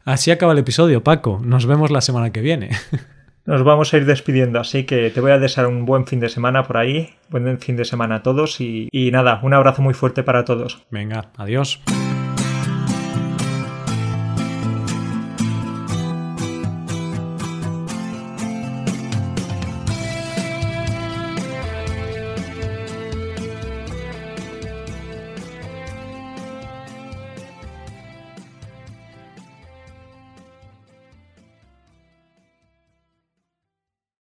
así 0.06 0.32
acaba 0.32 0.54
el 0.54 0.60
episodio, 0.60 1.04
Paco. 1.04 1.40
Nos 1.44 1.66
vemos 1.66 1.92
la 1.92 2.02
semana 2.02 2.32
que 2.32 2.42
viene. 2.42 2.72
Nos 3.46 3.64
vamos 3.64 3.94
a 3.94 3.98
ir 3.98 4.06
despidiendo, 4.06 4.60
así 4.60 4.84
que 4.84 5.10
te 5.10 5.22
voy 5.22 5.32
a 5.32 5.40
desear 5.40 5.68
un 5.68 5.86
buen 5.86 6.06
fin 6.06 6.20
de 6.20 6.28
semana 6.28 6.64
por 6.64 6.76
ahí, 6.76 7.14
buen 7.30 7.60
fin 7.60 7.78
de 7.78 7.86
semana 7.86 8.16
a 8.16 8.22
todos 8.22 8.60
y, 8.60 8.90
y 8.92 9.10
nada, 9.12 9.40
un 9.42 9.54
abrazo 9.54 9.82
muy 9.82 9.94
fuerte 9.94 10.22
para 10.22 10.44
todos. 10.44 10.86
Venga, 10.92 11.30
adiós. 11.38 11.80